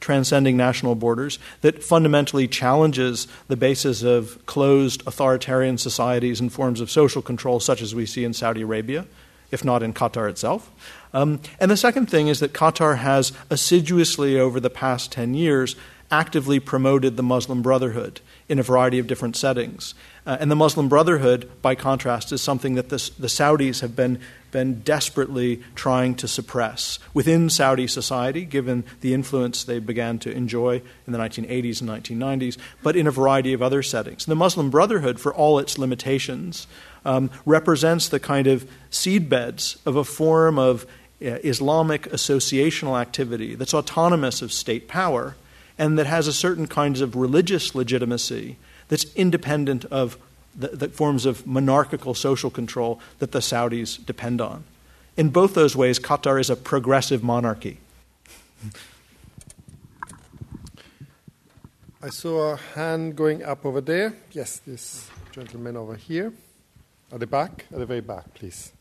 [0.00, 6.90] transcending national borders, that fundamentally challenges the basis of closed authoritarian societies and forms of
[6.90, 9.06] social control, such as we see in Saudi Arabia,
[9.50, 10.70] if not in Qatar itself.
[11.12, 15.76] Um, and the second thing is that Qatar has assiduously, over the past 10 years,
[16.14, 19.94] actively promoted the Muslim Brotherhood in a variety of different settings.
[20.24, 24.20] Uh, and the Muslim Brotherhood, by contrast, is something that the, the Saudis have been,
[24.52, 30.80] been desperately trying to suppress within Saudi society, given the influence they began to enjoy
[31.04, 34.24] in the 1980s and 1990s, but in a variety of other settings.
[34.24, 36.68] The Muslim Brotherhood, for all its limitations,
[37.04, 40.86] um, represents the kind of seedbeds of a form of
[41.20, 45.34] uh, Islamic associational activity that's autonomous of state power
[45.78, 48.56] and that has a certain kinds of religious legitimacy
[48.88, 50.16] that's independent of
[50.54, 54.64] the, the, forms of monarchical social control that the Saudis depend on.
[55.16, 57.78] In both those ways, Qatar is a progressive monarchy.
[62.02, 64.14] I saw a hand going up over there.
[64.30, 66.32] Yes, this gentleman over here.
[67.10, 68.72] At the back, at the very back, please.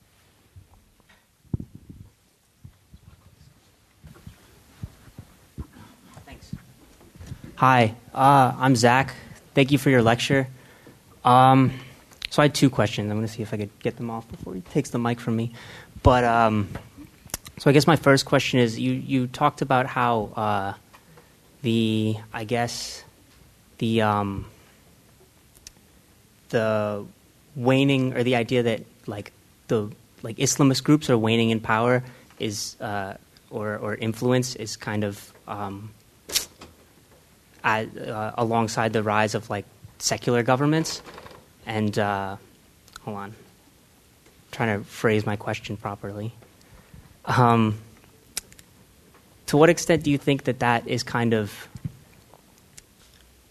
[7.63, 9.15] Hi, uh, I'm Zach.
[9.53, 10.49] Thank you for your lecture.
[11.23, 11.71] Um,
[12.29, 13.09] so I had two questions.
[13.09, 15.21] I'm going to see if I could get them off before he takes the mic
[15.21, 15.53] from me.
[16.03, 16.67] But um,
[17.59, 20.73] so I guess my first question is: you you talked about how uh,
[21.61, 23.05] the I guess
[23.77, 24.45] the um,
[26.49, 27.05] the
[27.55, 29.31] waning or the idea that like
[29.69, 29.89] the
[30.21, 32.03] like Islamist groups are waning in power
[32.39, 33.13] is uh,
[33.49, 35.91] or or influence is kind of um,
[37.63, 39.65] uh, alongside the rise of like
[39.99, 41.01] secular governments.
[41.65, 42.37] And uh,
[43.01, 43.35] hold on, I'm
[44.51, 46.33] trying to phrase my question properly.
[47.25, 47.79] Um,
[49.47, 51.67] to what extent do you think that that is kind of,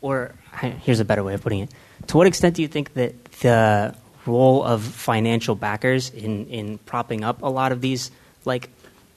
[0.01, 1.71] or here's a better way of putting it.
[2.09, 3.95] To what extent do you think that the
[4.27, 8.11] role of financial backers in, in propping up a lot of these
[8.45, 8.69] like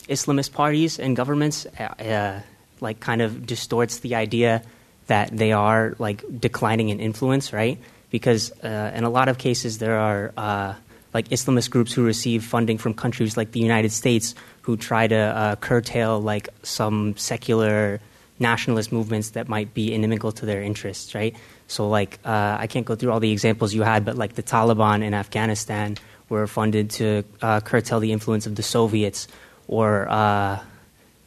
[0.08, 2.42] Islamist parties and governments, uh, uh
[2.82, 4.62] like kind of distorts the idea
[5.08, 7.80] that they are like declining in influence, right?
[8.10, 10.74] Because uh, in a lot of cases, there are uh,
[11.14, 15.16] like Islamist groups who receive funding from countries like the United States who try to
[15.16, 18.00] uh, curtail like some secular
[18.40, 21.36] nationalist movements that might be inimical to their interests, right?
[21.68, 24.44] So, like, uh, I can't go through all the examples you had, but like the
[24.44, 25.98] Taliban in Afghanistan
[26.30, 29.28] were funded to uh, curtail the influence of the Soviets,
[29.68, 30.60] or uh,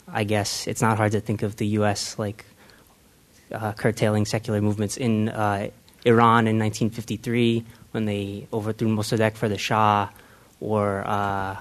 [0.07, 2.19] I guess it's not hard to think of the U.S.
[2.19, 2.45] like
[3.53, 5.69] uh, curtailing secular movements in uh,
[6.05, 10.09] Iran in 1953 when they overthrew Mossadegh for the Shah,
[10.61, 11.57] or uh,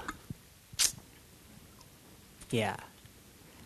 [2.50, 2.76] yeah.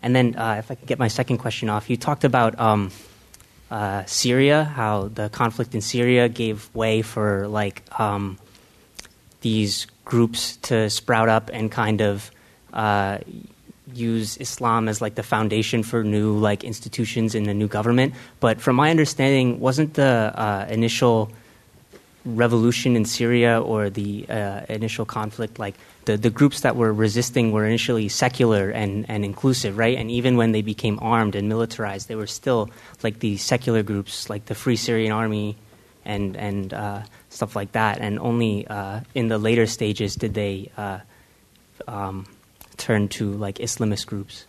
[0.02, 2.90] And then, uh, if I could get my second question off, you talked about um,
[3.70, 8.38] uh, Syria, how the conflict in Syria gave way for like um,
[9.40, 12.30] these groups to sprout up and kind of
[13.94, 18.14] use Islam as like the foundation for new like institutions in the new government.
[18.40, 21.30] But from my understanding, wasn't the uh, initial
[22.24, 25.74] revolution in Syria or the uh, initial conflict like
[26.04, 29.96] the, the groups that were resisting were initially secular and, and inclusive, right?
[29.96, 32.70] And even when they became armed and militarized, they were still
[33.02, 35.56] like the secular groups, like the Free Syrian Army
[36.04, 37.98] and and uh, stuff like that.
[37.98, 40.98] And only uh, in the later stages did they uh,
[41.86, 42.26] um,
[42.82, 44.44] turn to like Islamist groups.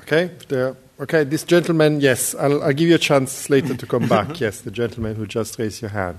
[0.00, 1.24] Okay, the, okay.
[1.24, 4.40] This gentleman, yes, I'll, I'll, give you a chance later to come back.
[4.44, 6.18] yes, the gentleman who just raised your hand.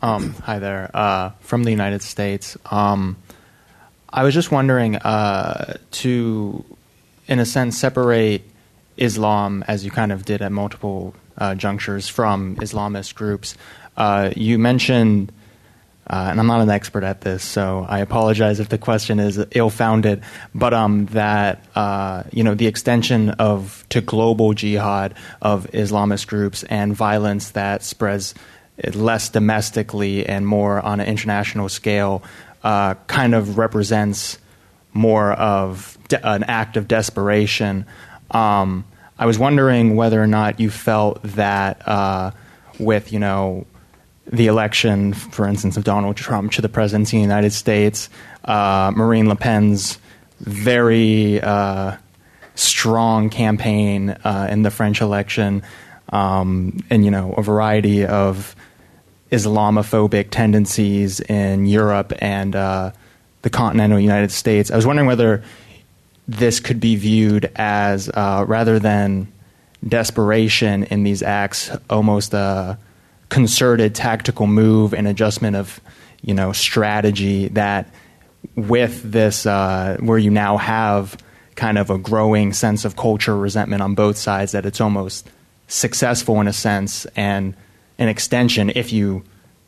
[0.00, 2.56] Um, hi there, uh, from the United States.
[2.70, 3.16] Um,
[4.12, 6.64] I was just wondering uh, to,
[7.26, 8.42] in a sense, separate
[8.96, 13.56] Islam as you kind of did at multiple uh, junctures from Islamist groups.
[13.96, 15.32] Uh, you mentioned
[16.06, 19.42] uh, and I'm not an expert at this, so I apologize if the question is
[19.52, 20.22] ill-founded.
[20.54, 26.62] But um, that uh, you know the extension of to global jihad of Islamist groups
[26.64, 28.34] and violence that spreads
[28.92, 32.22] less domestically and more on an international scale
[32.62, 34.38] uh, kind of represents
[34.92, 37.86] more of de- an act of desperation.
[38.30, 38.84] Um,
[39.18, 42.32] I was wondering whether or not you felt that uh,
[42.78, 43.66] with you know
[44.26, 48.08] the election, for instance, of Donald Trump to the presidency of the United States,
[48.44, 49.98] uh, Marine Le Pen's
[50.40, 51.96] very uh,
[52.54, 55.62] strong campaign uh, in the French election,
[56.10, 58.54] um, and you know a variety of
[59.30, 62.92] Islamophobic tendencies in Europe and uh,
[63.42, 64.70] the continental United States.
[64.70, 65.42] I was wondering whether
[66.26, 69.28] this could be viewed as uh, rather than
[69.86, 72.78] desperation in these acts, almost a
[73.28, 75.80] concerted tactical move and adjustment of
[76.22, 77.88] you know strategy that
[78.54, 81.16] with this uh, where you now have
[81.54, 85.28] kind of a growing sense of culture resentment on both sides that it's almost
[85.68, 87.54] successful in a sense and
[87.98, 89.22] an extension if you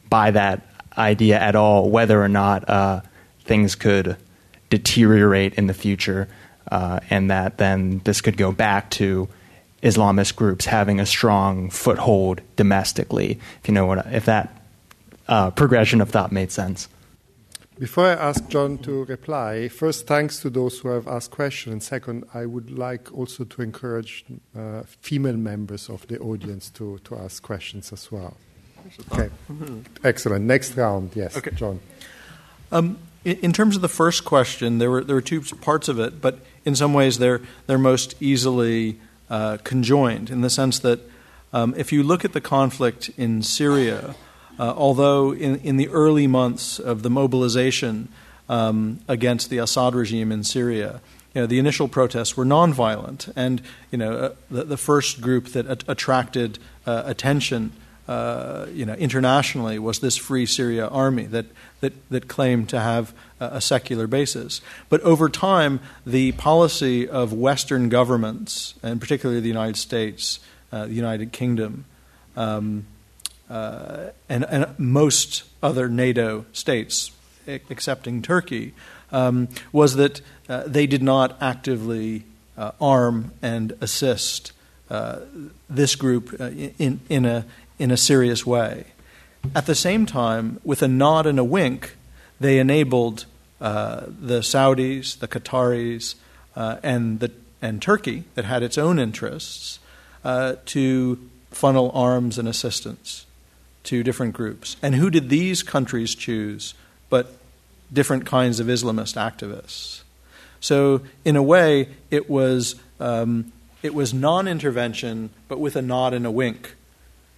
[0.09, 0.67] buy that
[0.99, 3.01] idea at all whether or not uh,
[3.45, 4.17] things could
[4.71, 6.29] deteriorate in the future
[6.71, 9.29] uh, and that then this could go back to
[9.83, 14.63] Islamist groups having a strong foothold domestically if you know what if that
[15.29, 16.89] uh, progression of thought made sense
[17.79, 21.73] before I ask John to reply, first, thanks to those who have asked questions.
[21.73, 24.25] And second, I would like also to encourage
[24.57, 28.37] uh, female members of the audience to, to ask questions as well.
[29.13, 29.81] Okay, mm-hmm.
[30.05, 30.45] excellent.
[30.47, 31.51] Next round, yes, okay.
[31.51, 31.81] John.
[32.73, 35.99] Um, in, in, terms of the first question, there were there were two parts of
[35.99, 39.01] it, but in some ways they're they're most easily
[39.31, 41.01] uh, conjoined in the sense that
[41.53, 44.15] um, if you look at the conflict in Syria.
[44.59, 48.09] Uh, although in, in the early months of the mobilization
[48.49, 51.03] um, against the Assad regime in Syria,
[51.35, 55.49] you know, the initial protests were nonviolent, and you know, uh, the, the, first group
[55.49, 57.73] that a- attracted uh, attention,
[58.09, 61.47] uh, you know, internationally was this Free Syria Army that
[61.81, 64.61] that, that claimed to have a secular basis.
[64.89, 70.41] But over time, the policy of Western governments, and particularly the United States,
[70.73, 71.85] uh, the United Kingdom.
[72.37, 72.87] Um,
[73.49, 77.13] uh, and, and, most other NATO states,
[77.47, 78.75] excepting Turkey,
[79.13, 82.25] um, was that uh, they did not actively
[82.59, 84.53] uh, arm and assist
[84.91, 85.21] uh,
[85.69, 86.47] this group uh,
[86.79, 87.45] in, in, a,
[87.79, 88.85] in a serious way.
[89.55, 91.97] At the same time, with a nod and a wink,
[92.41, 93.27] they enabled
[93.61, 96.17] uh, the Saudis, the Qataris,
[96.55, 97.31] and, the,
[97.63, 99.79] and Turkey, that had its own interests,
[100.25, 103.27] to funnel arms and assistance
[103.85, 104.77] to different groups.
[104.83, 106.75] And who did these countries choose
[107.09, 107.33] but
[107.93, 110.03] different kinds of Islamist activists?
[110.61, 116.13] So, in a way, it was, um, it was non intervention, but with a nod
[116.13, 116.75] and a wink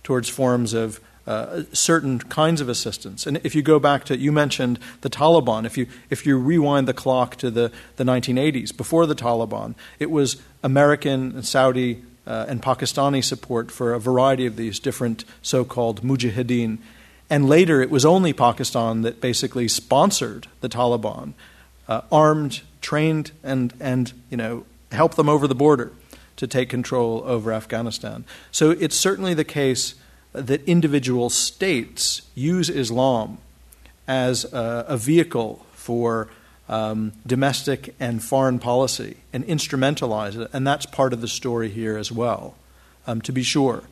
[0.09, 3.27] towards forms of uh, certain kinds of assistance.
[3.27, 6.89] And if you go back to, you mentioned the Taliban, if you, if you rewind
[6.89, 12.47] the clock to the, the 1980s, before the Taliban, it was American and Saudi uh,
[12.49, 16.79] and Pakistani support for a variety of these different so called mujahideen.
[17.29, 21.35] And later, it was only Pakistan that basically sponsored the Taliban,
[21.87, 25.93] uh, armed, trained, and, and you know, helped them over the border
[26.39, 28.25] to take control over Afghanistan.
[28.51, 29.95] So it's certainly the case
[30.33, 33.39] that individual states use Islam
[34.07, 36.29] as a, a vehicle for
[36.69, 40.51] um, domestic and foreign policy and instrumentalize it.
[40.53, 42.55] And that's part of the story here as well,
[43.07, 43.83] um, to be sure.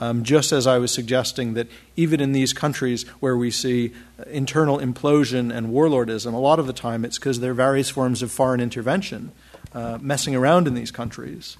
[0.00, 3.92] Um, just as I was suggesting that even in these countries where we see
[4.26, 8.20] internal implosion and warlordism, a lot of the time it's because there are various forms
[8.20, 9.30] of foreign intervention
[9.72, 11.56] uh, messing around in these countries.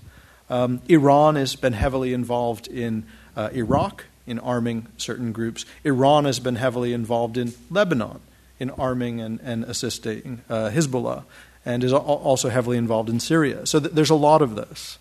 [0.50, 3.04] Um, Iran has been heavily involved in
[3.36, 5.64] uh, Iraq in arming certain groups.
[5.84, 8.20] Iran has been heavily involved in Lebanon
[8.58, 11.24] in arming and, and assisting uh, Hezbollah
[11.66, 13.66] and is also heavily involved in Syria.
[13.66, 14.98] So th- there's a lot of this.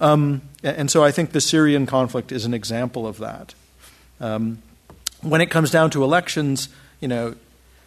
[0.00, 3.54] Um, and so I think the Syrian conflict is an example of that.
[4.20, 4.62] Um,
[5.22, 6.68] when it comes down to elections,
[7.00, 7.36] you know,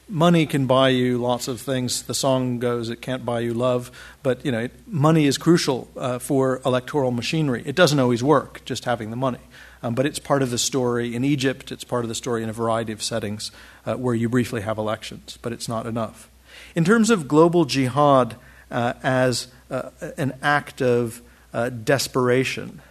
[0.07, 2.03] money can buy you lots of things.
[2.03, 3.91] The song goes, "It can't buy you love,"
[4.23, 7.63] but you know, money is crucial uh, for electoral machinery.
[7.65, 9.39] It doesn't always work just having the money.
[9.85, 12.49] Um, but it's part of the story in Egypt, it's part of the story in
[12.49, 13.51] a variety of settings
[13.85, 16.27] uh, where you briefly have elections, but it's not enough.
[16.75, 18.35] In terms of global jihad
[18.71, 21.21] uh, as uh, an act of
[21.53, 22.81] uh, desperation,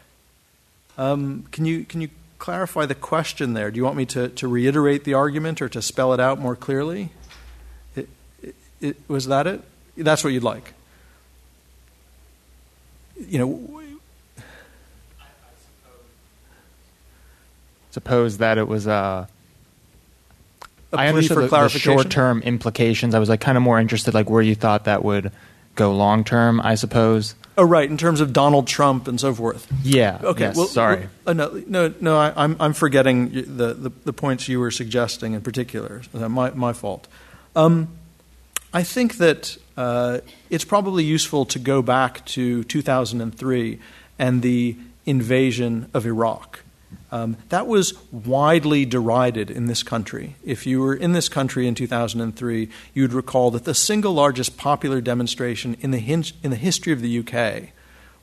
[0.96, 2.10] um, can, you, can you
[2.44, 3.70] clarify the question there?
[3.70, 6.54] Do you want me to, to reiterate the argument or to spell it out more
[6.54, 7.08] clearly?
[7.96, 8.06] It,
[8.42, 9.62] it, it, was that it?
[9.96, 10.74] That's what you'd like.
[13.18, 13.80] You know,
[17.92, 19.26] suppose that it was uh,
[20.92, 23.14] a I understood the, the short-term implications.
[23.14, 25.32] I was like kind of more interested, like where you thought that would
[25.76, 26.60] go long-term.
[26.60, 27.36] I suppose.
[27.56, 27.88] Oh, right.
[27.88, 29.70] In terms of Donald Trump and so forth.
[29.82, 30.18] Yeah.
[30.22, 30.44] Okay.
[30.44, 31.08] Yes, well, sorry.
[31.24, 32.18] Well, uh, no, no, no.
[32.18, 36.02] I, am I'm, I'm forgetting the, the, the points you were suggesting in particular.
[36.12, 37.06] My my fault.
[37.54, 37.88] Um,
[38.72, 40.18] I think that uh,
[40.50, 43.78] it's probably useful to go back to 2003
[44.18, 44.76] and the
[45.06, 46.63] invasion of Iraq.
[47.14, 50.34] Um, that was widely derided in this country.
[50.44, 55.00] If you were in this country in 2003, you'd recall that the single largest popular
[55.00, 57.68] demonstration in the, hin- in the history of the UK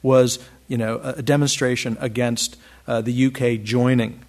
[0.03, 4.26] was you know, a demonstration against uh, the UK joining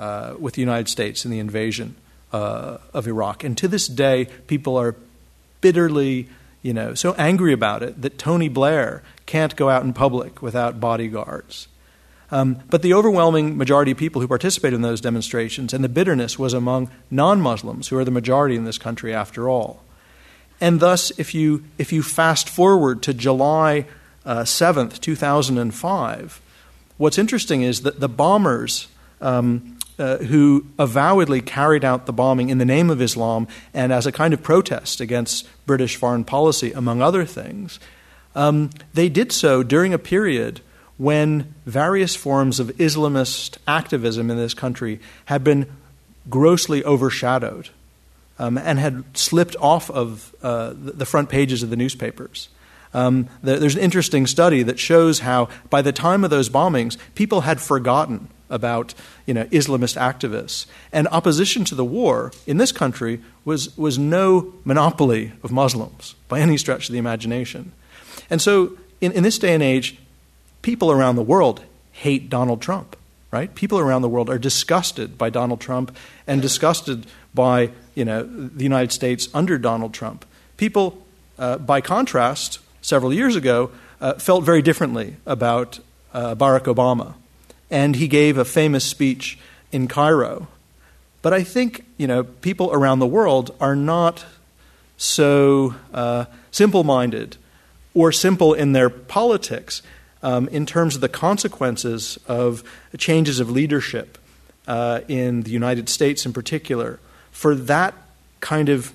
[0.00, 1.94] uh, with the United States in the invasion
[2.32, 3.44] uh, of Iraq.
[3.44, 4.96] And to this day, people are
[5.60, 6.28] bitterly,
[6.60, 10.80] you know, so angry about it that Tony Blair can't go out in public without
[10.80, 11.68] bodyguards.
[12.32, 16.38] Um, but the overwhelming majority of people who participated in those demonstrations, and the bitterness
[16.38, 19.84] was among non Muslims, who are the majority in this country after all.
[20.58, 23.84] And thus, if you, if you fast forward to July
[24.24, 26.40] uh, 7th, 2005,
[26.96, 28.88] what's interesting is that the bombers
[29.20, 34.06] um, uh, who avowedly carried out the bombing in the name of Islam and as
[34.06, 37.78] a kind of protest against British foreign policy, among other things,
[38.34, 40.62] um, they did so during a period
[40.98, 45.66] when various forms of Islamist activism in this country had been
[46.28, 47.70] grossly overshadowed
[48.38, 52.48] um, and had slipped off of uh, the front pages of the newspapers.
[52.94, 57.42] Um, there's an interesting study that shows how, by the time of those bombings, people
[57.42, 58.94] had forgotten about
[59.26, 60.66] you know, Islamist activists.
[60.92, 66.40] And opposition to the war in this country was, was no monopoly of Muslims by
[66.40, 67.72] any stretch of the imagination.
[68.28, 69.98] And so, in, in this day and age,
[70.62, 71.62] people around the world
[71.92, 72.96] hate Donald Trump,
[73.30, 73.54] right?
[73.54, 75.94] People around the world are disgusted by Donald Trump
[76.26, 80.24] and disgusted by you know, the United States under Donald Trump.
[80.56, 81.04] People,
[81.38, 83.70] uh, by contrast, several years ago,
[84.00, 85.80] uh, felt very differently about
[86.14, 87.14] uh, Barack Obama.
[87.70, 89.38] And he gave a famous speech
[89.70, 90.48] in Cairo.
[91.22, 94.24] But I think you know, people around the world are not
[94.96, 97.36] so uh, simple minded
[97.94, 99.82] or simple in their politics
[100.22, 102.62] um, in terms of the consequences of
[102.96, 104.18] changes of leadership
[104.66, 107.00] uh, in the United States in particular,
[107.30, 107.94] for that
[108.40, 108.92] kind of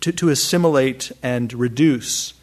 [0.00, 2.34] to, to, assimilate and reduce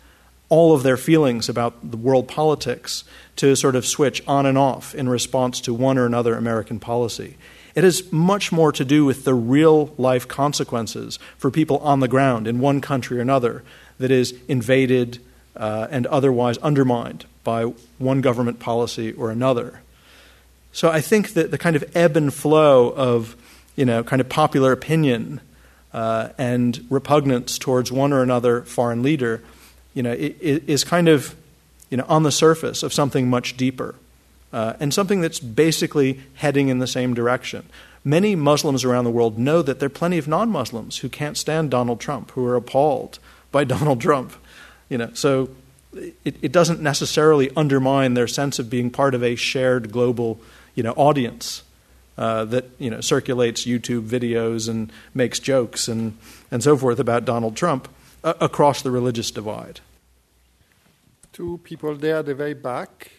[0.50, 3.04] all of their feelings about the world politics
[3.36, 7.38] to sort of switch on and off in response to one or another American policy.
[7.76, 12.08] It has much more to do with the real life consequences for people on the
[12.08, 13.64] ground in one country or another
[14.00, 15.20] that is invaded
[15.56, 17.64] uh, and otherwise undermined by
[17.98, 19.80] one government policy or another.
[20.74, 23.38] So I think that the kind of ebb and flow of,
[23.78, 25.40] you know, kind of popular opinion
[25.94, 29.42] uh, and repugnance towards one or another foreign leader,
[29.94, 31.36] you know, is kind of,
[31.90, 33.96] you know, on the surface of something much deeper.
[34.52, 37.64] Uh, and something that's basically heading in the same direction.
[38.04, 41.38] Many Muslims around the world know that there are plenty of non Muslims who can't
[41.38, 43.20] stand Donald Trump, who are appalled
[43.54, 44.34] by Donald Trump.
[44.90, 45.50] You know, so
[45.94, 50.40] it, it doesn't necessarily undermine their sense of being part of a shared global
[50.76, 51.64] you know, audience
[52.18, 56.18] uh, that you know, circulates YouTube videos and makes jokes and,
[56.52, 57.88] and so forth about Donald Trump
[58.24, 59.80] uh, across the religious divide.
[61.32, 63.12] Two people there at the very back,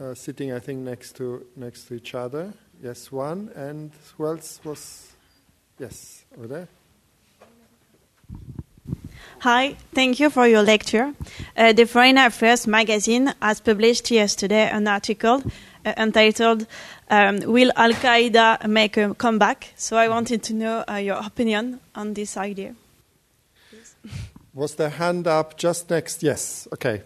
[0.00, 2.54] uh, sitting, I think, next to, next to each other.
[2.82, 3.50] Yes, one.
[3.54, 5.12] And who else was?
[5.78, 6.68] Yes, over there.
[9.40, 11.14] Hi, thank you for your lecture.
[11.56, 15.42] Uh, the Foreign Affairs magazine has published yesterday an article
[15.86, 16.66] uh, entitled
[17.08, 19.72] um, Will Al Qaeda Make a Comeback?
[19.76, 22.74] So I wanted to know uh, your opinion on this idea.
[24.54, 26.22] Was the hand up just next?
[26.22, 27.00] Yes, okay.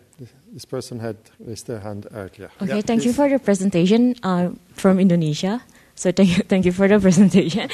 [0.52, 2.50] This person had raised their hand earlier.
[2.60, 3.06] Okay, yeah, thank please.
[3.06, 5.62] you for the presentation uh, from Indonesia.
[5.94, 7.70] So thank you, thank you for the presentation.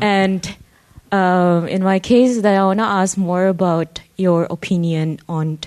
[0.00, 0.56] and
[1.14, 5.58] um, in my case, I want to ask more about your opinion on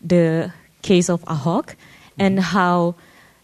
[0.00, 1.74] the case of Ahok
[2.18, 2.56] and mm-hmm.
[2.56, 2.94] how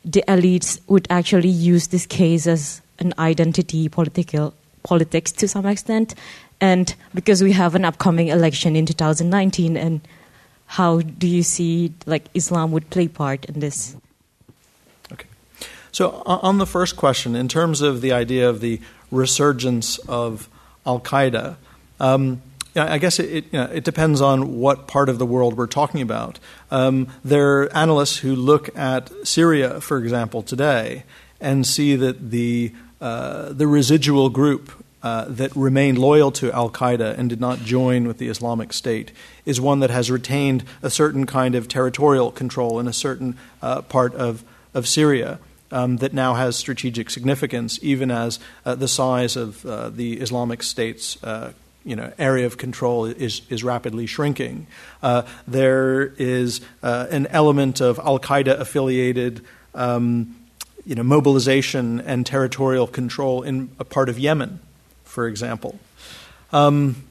[0.02, 6.14] the elites would actually use this case as an identity political politics to some extent,
[6.60, 10.00] and because we have an upcoming election in 2019, and
[10.66, 13.94] how do you see like Islam would play part in this?
[15.12, 15.28] Okay,
[15.92, 18.80] so on the first question, in terms of the idea of the
[19.10, 20.48] resurgence of
[20.86, 21.56] Al Qaeda.
[22.00, 22.42] Um,
[22.74, 25.66] I guess it, it, you know, it, depends on what part of the world we're
[25.66, 26.38] talking about.
[26.70, 31.04] Um, there are analysts who look at Syria, for example, today,
[31.38, 34.70] and see that the uh, the residual group
[35.02, 39.10] uh, that remained loyal to Al Qaeda and did not join with the Islamic State
[39.44, 43.82] is one that has retained a certain kind of territorial control in a certain uh,
[43.82, 45.40] part of, of Syria
[45.72, 50.62] um, that now has strategic significance, even as uh, the size of uh, the Islamic
[50.62, 51.52] State's uh,
[51.84, 54.66] you know, area of control is, is rapidly shrinking.
[55.02, 59.44] Uh, there is uh, an element of Al Qaeda affiliated
[59.74, 60.36] um,
[60.84, 64.60] you know, mobilization and territorial control in a part of Yemen,
[65.04, 65.78] for example.
[66.52, 67.04] Um,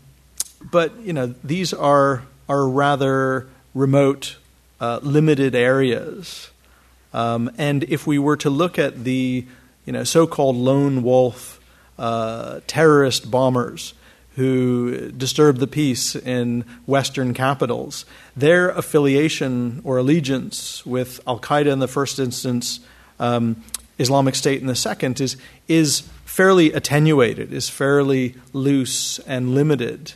[0.71, 4.37] but you know, these are are rather remote,
[4.79, 6.51] uh, limited areas.
[7.13, 9.45] Um, and if we were to look at the
[9.85, 11.59] you know, so-called lone wolf
[11.97, 13.93] uh, terrorist bombers
[14.35, 18.05] who disturb the peace in Western capitals,
[18.35, 22.79] their affiliation or allegiance with Al Qaeda in the first instance,
[23.19, 23.61] um,
[23.99, 25.35] Islamic State in the second, is
[25.67, 30.13] is fairly attenuated, is fairly loose and limited.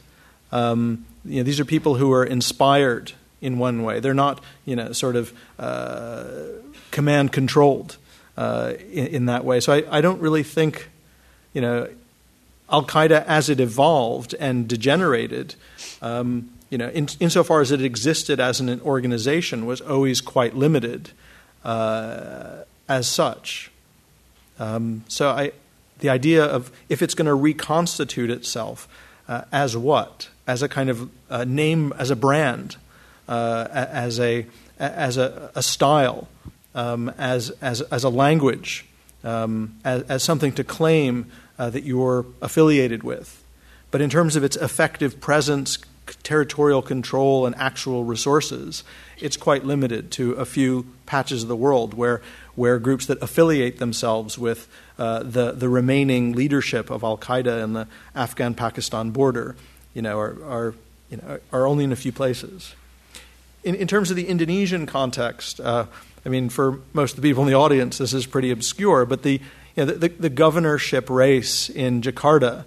[0.52, 3.12] Um, you know, these are people who are inspired
[3.42, 4.00] in one way.
[4.00, 6.32] They're not, you know, sort of uh,
[6.96, 7.98] command controlled
[8.38, 9.60] uh, in, in, that way.
[9.60, 10.90] So I, I don't really think,
[11.54, 11.88] you know,
[12.72, 15.56] Al Qaeda as it evolved and degenerated,
[16.02, 21.12] um, you know, in, insofar as it existed as an organization, was always quite limited
[21.64, 23.72] uh, as such.
[24.58, 25.52] Um, so I,
[26.00, 28.88] the idea of if it's going to reconstitute itself
[29.28, 32.78] uh, as what, as a kind of uh, name, as a brand,
[33.28, 34.46] uh, as a
[34.78, 36.28] as a, a style,
[36.76, 38.86] um, as, as as a language,
[39.24, 43.44] um, as, as something to claim uh, that you're affiliated with.
[43.90, 45.80] But in terms of its effective presence,
[46.22, 48.84] territorial control, and actual resources,
[49.20, 52.22] it's quite limited to a few patches of the world where,
[52.56, 54.68] where groups that affiliate themselves with
[55.00, 59.56] uh, the, the remaining leadership of Al Qaeda in the Afghan Pakistan border
[59.96, 60.76] you know, are, are,
[61.10, 62.76] you know, are only in a few places.
[63.64, 65.86] In, in terms of the Indonesian context, uh,
[66.26, 69.22] I mean, for most of the people in the audience, this is pretty obscure, but
[69.22, 69.40] the,
[69.76, 72.66] you know, the, the, governorship race in Jakarta,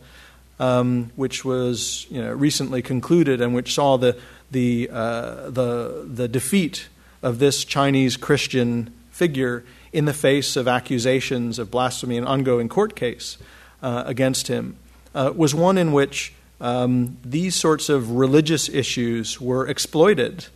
[0.61, 4.17] um, which was you know, recently concluded and which saw the,
[4.53, 6.89] the, uh, the, the defeat
[7.21, 12.95] of this Chinese Christian figure in the face of accusations of blasphemy and ongoing court
[12.95, 13.39] case
[13.83, 14.77] uh, against him,
[15.15, 20.47] uh, was one in which um, these sorts of religious issues were exploited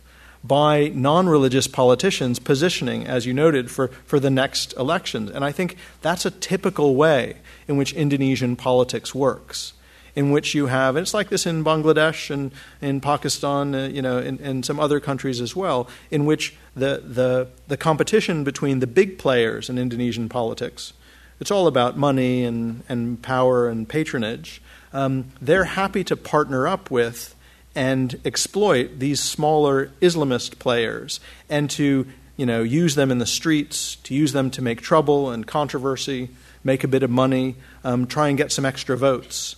[0.43, 5.31] by non religious politicians positioning, as you noted, for, for the next elections.
[5.31, 7.37] And I think that's a typical way
[7.67, 9.73] in which Indonesian politics works,
[10.15, 12.51] in which you have, and it's like this in Bangladesh and
[12.81, 17.47] in Pakistan, uh, you know, and, some other countries as well, in which the, the,
[17.67, 20.93] the competition between the big players in Indonesian politics,
[21.39, 24.61] it's all about money and, and power and patronage.
[24.91, 27.32] Um, they're happy to partner up with
[27.75, 31.19] and exploit these smaller Islamist players
[31.49, 35.29] and to you know, use them in the streets, to use them to make trouble
[35.29, 36.29] and controversy,
[36.63, 39.55] make a bit of money, um, try and get some extra votes.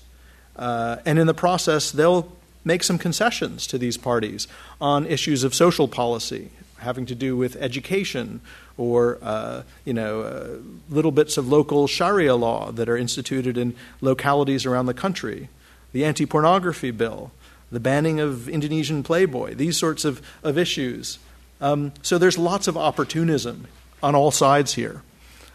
[0.55, 2.31] Uh, and in the process, they'll
[2.65, 4.47] make some concessions to these parties
[4.81, 8.41] on issues of social policy, having to do with education
[8.77, 10.57] or uh, you know uh,
[10.89, 15.47] little bits of local Sharia law that are instituted in localities around the country,
[15.93, 17.31] the anti-pornography bill,
[17.71, 21.19] the banning of Indonesian Playboy, these sorts of, of issues.
[21.61, 23.67] Um, so there's lots of opportunism
[24.03, 25.01] on all sides here.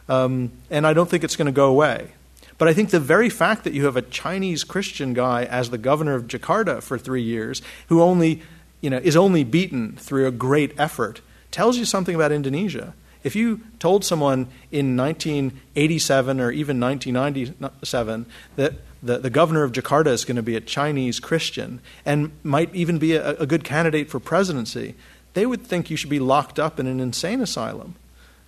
[0.09, 2.13] Um, and I don't think it's going to go away.
[2.59, 5.79] But I think the very fact that you have a Chinese Christian guy as the
[5.79, 8.43] governor of Jakarta for three years, who only,
[8.81, 12.93] you know, is only beaten through a great effort, tells you something about Indonesia.
[13.23, 18.27] If you told someone in 1987 or even 1997
[18.57, 22.75] that the, the governor of Jakarta is going to be a Chinese Christian and might
[22.75, 24.95] even be a, a good candidate for presidency,
[25.35, 27.95] they would think you should be locked up in an insane asylum.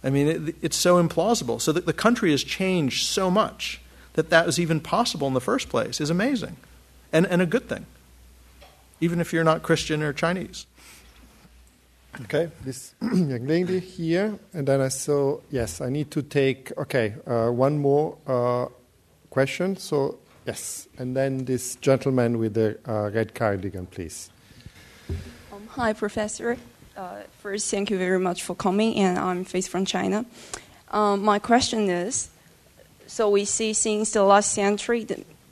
[0.05, 1.61] I mean, it, it's so implausible.
[1.61, 3.81] So the country has changed so much
[4.15, 6.57] that that was even possible in the first place is amazing
[7.13, 7.87] and, and a good thing,
[9.01, 10.67] even if you're not Christian or Chinese.
[12.25, 17.15] Okay, this young lady here, and then I saw, yes, I need to take, okay,
[17.27, 18.67] uh, one more uh,
[19.31, 19.77] question.
[19.77, 24.31] So Yes, and then this gentleman with the uh, red cardigan, please.
[25.53, 26.57] Um, hi, Professor.
[26.97, 30.27] Uh, first, thank you very much for coming, and I'm Faith from China.
[30.91, 32.29] Um, my question is
[33.07, 35.07] so we see since the last century,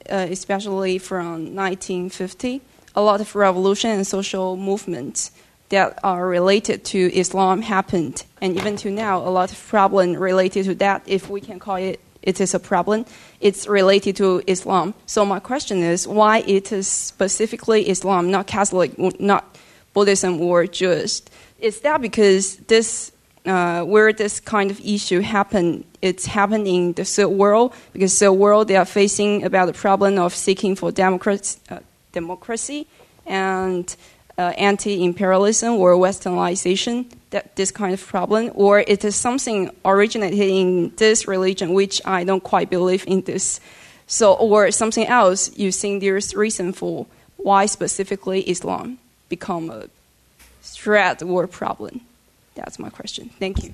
[0.09, 2.61] uh, especially from 1950,
[2.95, 5.31] a lot of revolution and social movements
[5.69, 10.65] that are related to Islam happened, and even to now, a lot of problem related
[10.65, 13.05] to that, if we can call it it is a problem.
[13.39, 14.93] It's related to Islam.
[15.05, 19.57] So my question is why it is specifically Islam, not Catholic, not
[19.93, 21.21] Buddhism or Jewish?
[21.59, 23.11] Is that because this
[23.45, 28.31] uh, where this kind of issue happen, it's happening in the third world because the
[28.31, 31.79] world they are facing about the problem of seeking for democracy, uh,
[32.11, 32.87] democracy
[33.25, 33.95] and
[34.37, 40.91] uh, anti-imperialism or westernization that this kind of problem or it is something originated in
[40.97, 43.59] this religion which i don't quite believe in this.
[44.07, 48.99] So or something else you think there's reason for why specifically islam
[49.29, 49.87] become a
[50.61, 52.01] threat or problem?
[52.55, 53.29] That's my question.
[53.39, 53.73] Thank you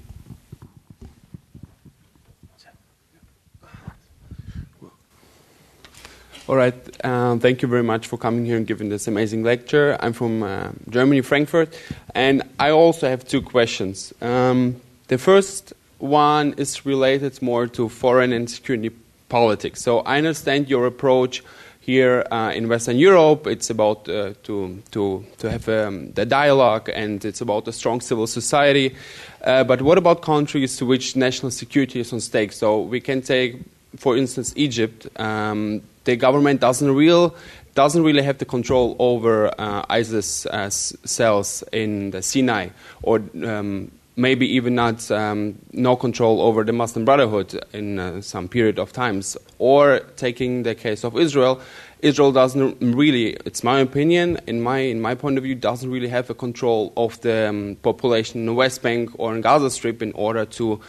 [6.48, 6.74] All right.
[7.06, 9.98] Um, thank you very much for coming here and giving this amazing lecture.
[10.00, 11.78] I'm from uh, Germany, Frankfurt,
[12.16, 14.14] and I also have two questions.
[14.22, 14.80] Um,
[15.10, 18.92] the first one is related more to foreign and security
[19.28, 19.82] politics.
[19.82, 21.44] So I understand your approach
[21.82, 23.46] here uh, in Western Europe.
[23.46, 28.00] It's about uh, to to to have um, the dialogue, and it's about a strong
[28.00, 28.96] civil society.
[29.44, 32.54] Uh, but what about countries to which national security is on stake?
[32.54, 33.60] So we can take,
[33.98, 35.08] for instance, Egypt.
[35.20, 37.36] Um, the government doesn't real
[37.76, 42.70] doesn't really have the control over uh, ISIS uh, cells in the Sinai,
[43.04, 48.48] or um, maybe even not um, no control over the Muslim Brotherhood in uh, some
[48.48, 49.38] period of times.
[49.60, 51.62] Or taking the case of Israel,
[52.02, 56.10] Israel doesn't really, it's my opinion, in my in my point of view, doesn't really
[56.18, 60.02] have a control of the um, population in the West Bank or in Gaza Strip
[60.02, 60.80] in order to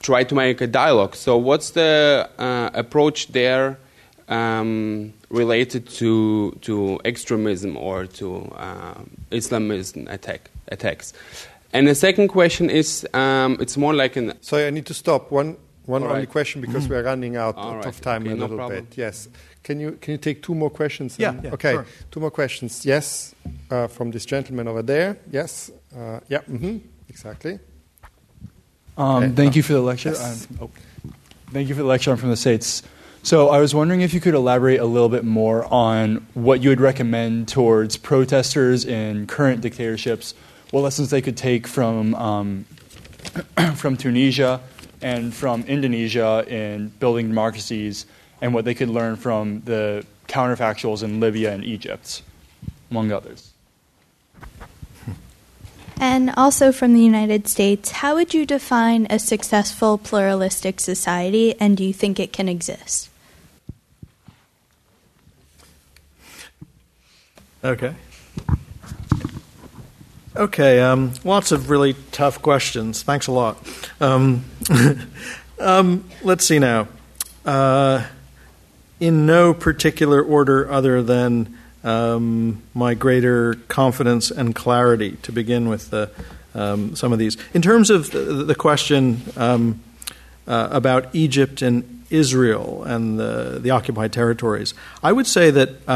[0.00, 1.14] try to make a dialogue.
[1.14, 3.78] So, what's the uh, approach there?
[4.30, 8.94] Um, related to to extremism or to uh,
[9.30, 11.12] Islamism attack attacks.
[11.72, 14.32] And the second question is, um, it's more like an.
[14.40, 15.30] Sorry, I need to stop.
[15.30, 17.86] One one only question because we're running out right.
[17.86, 18.84] of time okay, a no little problem.
[18.84, 18.96] bit.
[18.96, 19.28] Yes.
[19.62, 21.18] Can you can you take two more questions?
[21.18, 21.72] Yeah, yeah, okay.
[21.72, 21.86] sure.
[22.10, 22.86] Two more questions.
[22.86, 23.34] Yes,
[23.70, 25.18] uh, from this gentleman over there.
[25.30, 25.70] Yes.
[25.94, 26.40] Uh, yeah.
[26.42, 26.78] hmm
[27.08, 27.58] Exactly.
[28.96, 29.34] Um, Okay.
[29.34, 30.10] thank you for the lecture.
[30.10, 30.46] Yes.
[30.60, 30.70] Oh,
[31.52, 32.12] thank you for the lecture.
[32.12, 32.82] I'm from the States.
[33.22, 36.70] So I was wondering if you could elaborate a little bit more on what you
[36.70, 40.34] would recommend towards protesters in current dictatorships,
[40.70, 42.64] what lessons they could take from, um,
[43.76, 44.62] from Tunisia
[45.02, 48.06] and from Indonesia in building democracies,
[48.40, 52.22] and what they could learn from the counterfactuals in Libya and Egypt,
[52.90, 53.52] among others.
[56.02, 61.76] And also from the United States, how would you define a successful pluralistic society, and
[61.76, 63.09] do you think it can exist?
[67.62, 67.94] Okay.
[70.34, 73.02] Okay, um, lots of really tough questions.
[73.02, 73.58] Thanks a lot.
[74.00, 74.46] Um,
[75.58, 76.88] um, let's see now.
[77.44, 78.06] Uh,
[78.98, 85.90] in no particular order other than um, my greater confidence and clarity to begin with
[85.90, 86.10] the,
[86.54, 87.36] um, some of these.
[87.52, 89.82] In terms of the, the question um,
[90.46, 94.72] uh, about Egypt and Israel and the, the occupied territories,
[95.02, 95.86] I would say that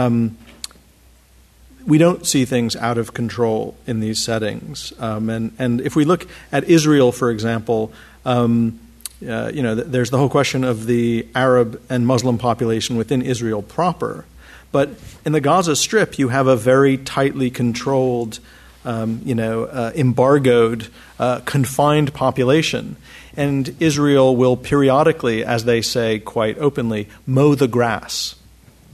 [1.87, 4.93] we don't see things out of control in these settings.
[4.99, 7.93] Um, and, and if we look at Israel, for example,
[8.25, 8.81] um,
[9.27, 13.23] uh, you know, th- there's the whole question of the Arab and Muslim population within
[13.23, 14.25] Israel proper.
[14.73, 14.91] But
[15.25, 18.41] in the Gaza Strip, you have a very tightly controlled,
[18.85, 20.89] um, you know, uh, embargoed,
[21.19, 22.97] uh, confined population.
[23.37, 28.35] And Israel will periodically, as they say quite openly, mow the grass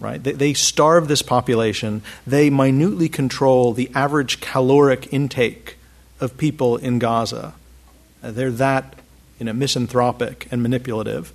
[0.01, 0.23] right?
[0.23, 2.03] They, they starve this population.
[2.27, 5.77] They minutely control the average caloric intake
[6.21, 7.55] of people in Gaza.
[8.23, 8.95] Uh, they're that
[9.39, 11.33] you know, misanthropic and manipulative.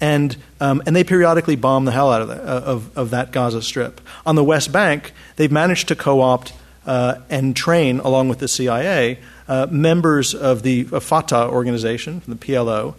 [0.00, 3.32] And, um, and they periodically bomb the hell out of, the, uh, of, of that
[3.32, 4.00] Gaza Strip.
[4.26, 6.52] On the West Bank, they've managed to co opt
[6.86, 9.18] uh, and train, along with the CIA,
[9.48, 12.94] uh, members of the Fatah organization, the PLO,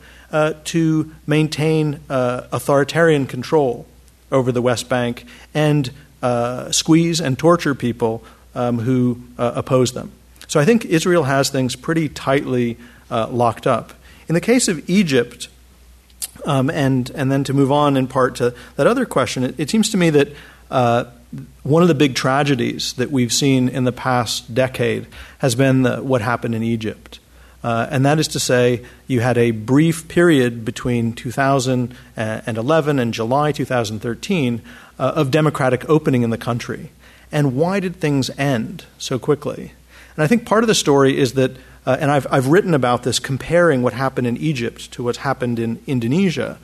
[0.66, 3.88] to maintain authoritarian control
[4.32, 5.92] over the West Bank and
[6.22, 8.24] uh, squeeze and torture people
[8.56, 10.12] um, who uh, oppose them.
[10.48, 12.78] So I think Israel has things pretty tightly
[13.12, 13.94] uh, locked up.
[14.28, 15.48] In the case of Egypt,
[16.46, 19.70] um, and and then to move on in part to that other question, it, it
[19.70, 20.30] seems to me that
[20.72, 21.06] uh,
[21.64, 25.08] one of the big tragedies that we've seen in the past decade
[25.40, 27.20] has been the, what happened in Egypt.
[27.64, 33.52] Uh, and that is to say, you had a brief period between 2011 and July
[33.52, 34.62] 2013
[34.98, 36.92] uh, of democratic opening in the country.
[37.32, 39.74] And why did things end so quickly?
[40.16, 41.52] And I think part of the story is that,
[41.86, 45.60] uh, and I've, I've written about this, comparing what happened in Egypt to what's happened
[45.60, 46.58] in Indonesia.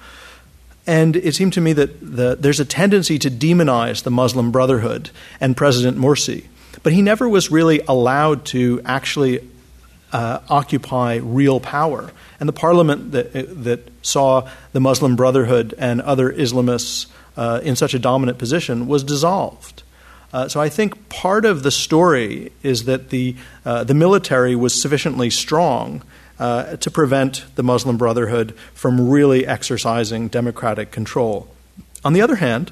[0.88, 5.10] And it seemed to me that the, there's a tendency to demonize the Muslim Brotherhood
[5.42, 6.46] and President Morsi.
[6.84, 9.40] But he never was really allowed to actually
[10.12, 12.12] uh, occupy real power.
[12.40, 13.34] And the parliament that,
[13.64, 17.08] that saw the Muslim Brotherhood and other Islamists
[17.38, 19.84] uh, in such a dominant position was dissolved.
[20.34, 24.80] Uh, so I think part of the story is that the, uh, the military was
[24.80, 26.02] sufficiently strong
[26.40, 31.48] uh, to prevent the Muslim Brotherhood from really exercising democratic control.
[32.04, 32.72] On the other hand,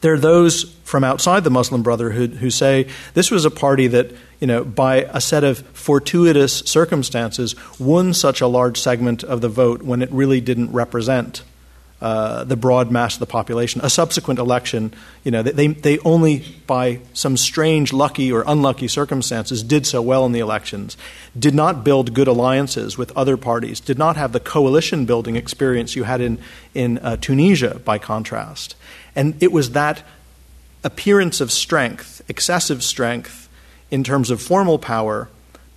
[0.00, 4.12] there are those from outside the Muslim Brotherhood who say this was a party that,
[4.40, 9.48] you know, by a set of fortuitous circumstances, won such a large segment of the
[9.48, 11.42] vote when it really didn't represent
[11.98, 13.80] uh, the broad mass of the population.
[13.82, 14.92] A subsequent election,
[15.24, 20.26] you know, they, they only, by some strange lucky or unlucky circumstances, did so well
[20.26, 20.98] in the elections,
[21.38, 25.96] did not build good alliances with other parties, did not have the coalition building experience
[25.96, 26.38] you had in,
[26.74, 28.74] in uh, Tunisia, by contrast.
[29.14, 30.02] And it was that
[30.84, 33.45] appearance of strength, excessive strength
[33.90, 35.28] in terms of formal power,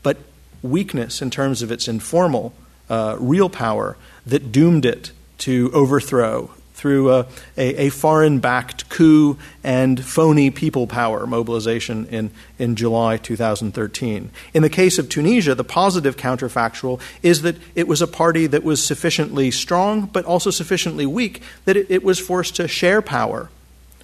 [0.04, 0.18] but
[0.62, 2.54] weakness in terms of its informal,
[2.90, 7.28] uh, real power, that doomed it to overthrow through a,
[7.58, 14.32] a, a foreign backed coup and phony people power mobilization in, in July 2013.
[14.54, 18.64] In the case of Tunisia, the positive counterfactual is that it was a party that
[18.64, 23.50] was sufficiently strong but also sufficiently weak that it, it was forced to share power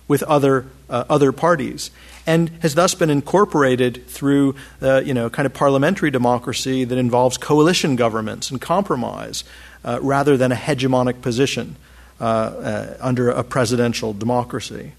[0.09, 1.91] with other, uh, other parties
[2.27, 7.37] and has thus been incorporated through uh, you know, kind of parliamentary democracy that involves
[7.37, 9.43] coalition governments and compromise
[9.83, 11.75] uh, rather than a hegemonic position
[12.19, 14.93] uh, uh, under a presidential democracy.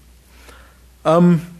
[1.03, 1.57] Um,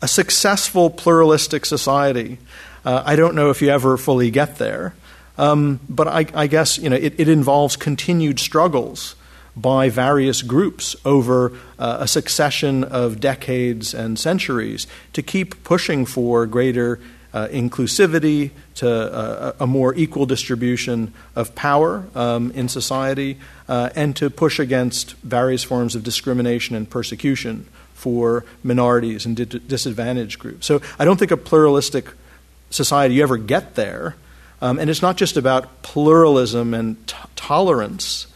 [0.00, 2.38] a successful pluralistic society.
[2.84, 4.94] Uh, I don't know if you ever fully get there,
[5.38, 9.16] um, but I, I, guess you know it, it, involves continued struggles
[9.56, 16.46] by various groups over uh, a succession of decades and centuries to keep pushing for
[16.46, 16.98] greater
[17.32, 23.36] uh, inclusivity, to uh, a more equal distribution of power um, in society,
[23.68, 29.44] uh, and to push against various forms of discrimination and persecution for minorities and di-
[29.44, 30.66] disadvantaged groups.
[30.66, 32.12] So I don't think a pluralistic
[32.70, 34.14] society you ever get there.
[34.60, 38.26] Um, and it's not just about pluralism and t- tolerance,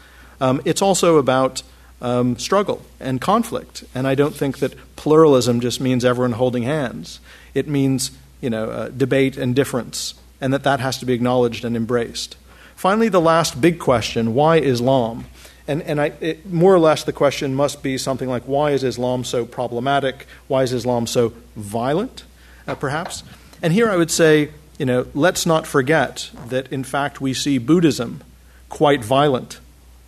[0.41, 1.63] um, it's also about
[2.01, 3.83] um, struggle and conflict.
[3.93, 7.19] And I don't think that pluralism just means everyone holding hands.
[7.53, 8.11] It means
[8.41, 12.37] you know, uh, debate and difference, and that that has to be acknowledged and embraced.
[12.75, 15.25] Finally, the last big question why Islam?
[15.67, 18.83] And, and I, it, more or less, the question must be something like why is
[18.83, 20.25] Islam so problematic?
[20.47, 22.23] Why is Islam so violent,
[22.65, 23.23] uh, perhaps?
[23.61, 27.57] And here I would say, you know, let's not forget that in fact we see
[27.57, 28.23] Buddhism
[28.69, 29.59] quite violent.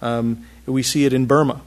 [0.02, 1.62] Um, we see it in Burma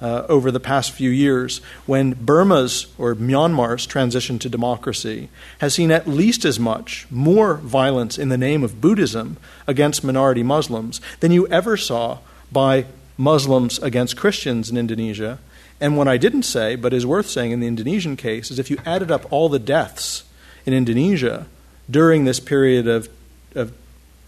[0.00, 5.28] uh, over the past few years when Burma's or Myanmar's transition to democracy
[5.58, 9.36] has seen at least as much, more violence in the name of Buddhism
[9.66, 12.18] against minority Muslims than you ever saw
[12.50, 12.86] by
[13.16, 15.38] Muslims against Christians in Indonesia.
[15.80, 18.70] And what I didn't say, but is worth saying in the Indonesian case, is if
[18.70, 20.24] you added up all the deaths
[20.64, 21.46] in Indonesia
[21.90, 23.08] during this period of,
[23.54, 23.72] of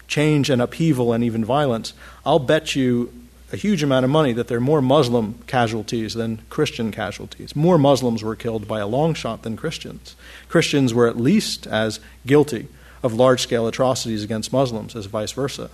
[0.07, 1.93] change and upheaval and even violence,
[2.25, 3.11] I'll bet you
[3.53, 7.55] a huge amount of money that there are more Muslim casualties than Christian casualties.
[7.55, 10.15] More Muslims were killed by a long shot than Christians.
[10.49, 12.67] Christians were at least as guilty
[13.03, 15.69] of large scale atrocities against Muslims as vice versa.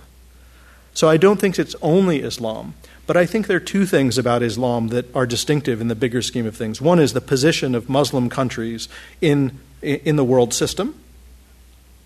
[0.92, 2.74] So I don't think it's only Islam,
[3.06, 6.20] but I think there are two things about Islam that are distinctive in the bigger
[6.20, 6.82] scheme of things.
[6.82, 8.90] One is the position of Muslim countries
[9.22, 11.00] in, in the world system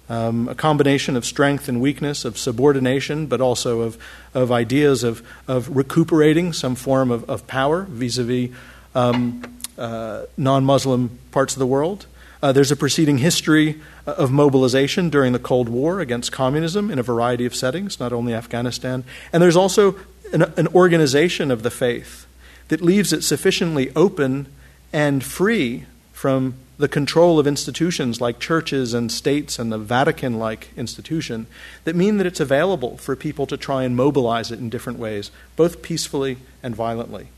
[0.09, 3.99] um, a combination of strength and weakness, of subordination, but also of,
[4.35, 8.51] of ideas of, of recuperating some form of, of power vis a vis
[8.95, 12.07] non Muslim parts of the world.
[12.43, 17.03] Uh, there's a preceding history of mobilization during the Cold War against communism in a
[17.03, 19.03] variety of settings, not only Afghanistan.
[19.33, 19.97] And there's also
[20.33, 22.27] an, an organization of the faith
[22.69, 24.47] that leaves it sufficiently open
[24.93, 30.71] and free from the control of institutions like churches and states and the Vatican like
[30.77, 31.47] institution
[31.85, 35.31] that mean that it's available for people to try and mobilize it in different ways,
[35.57, 37.29] both peacefully and violently.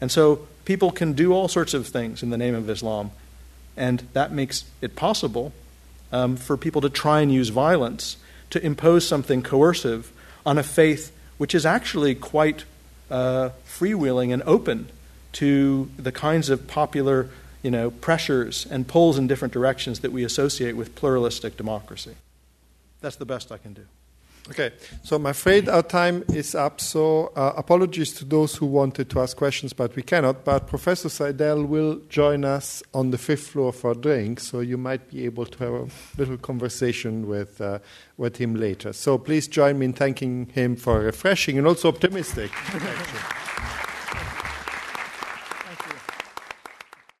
[0.00, 3.12] And so people can do all sorts of things in the name of Islam,
[3.76, 5.52] and that makes it possible
[6.12, 8.16] um, for people to try and use violence
[8.50, 10.12] to impose something coercive
[10.44, 12.64] on a faith which is actually quite
[13.10, 14.88] uh, freewheeling and open
[15.32, 17.28] to the kinds of popular
[17.62, 22.14] you know, pressures and pulls in different directions that we associate with pluralistic democracy.
[23.00, 23.86] That's the best I can do.
[24.48, 24.72] Okay,
[25.04, 26.80] so I'm afraid our time is up.
[26.80, 30.44] So uh, apologies to those who wanted to ask questions, but we cannot.
[30.44, 34.76] But Professor Sidel will join us on the fifth floor for a drink, so you
[34.76, 37.78] might be able to have a little conversation with uh,
[38.16, 38.92] with him later.
[38.92, 42.50] So please join me in thanking him for refreshing and also optimistic.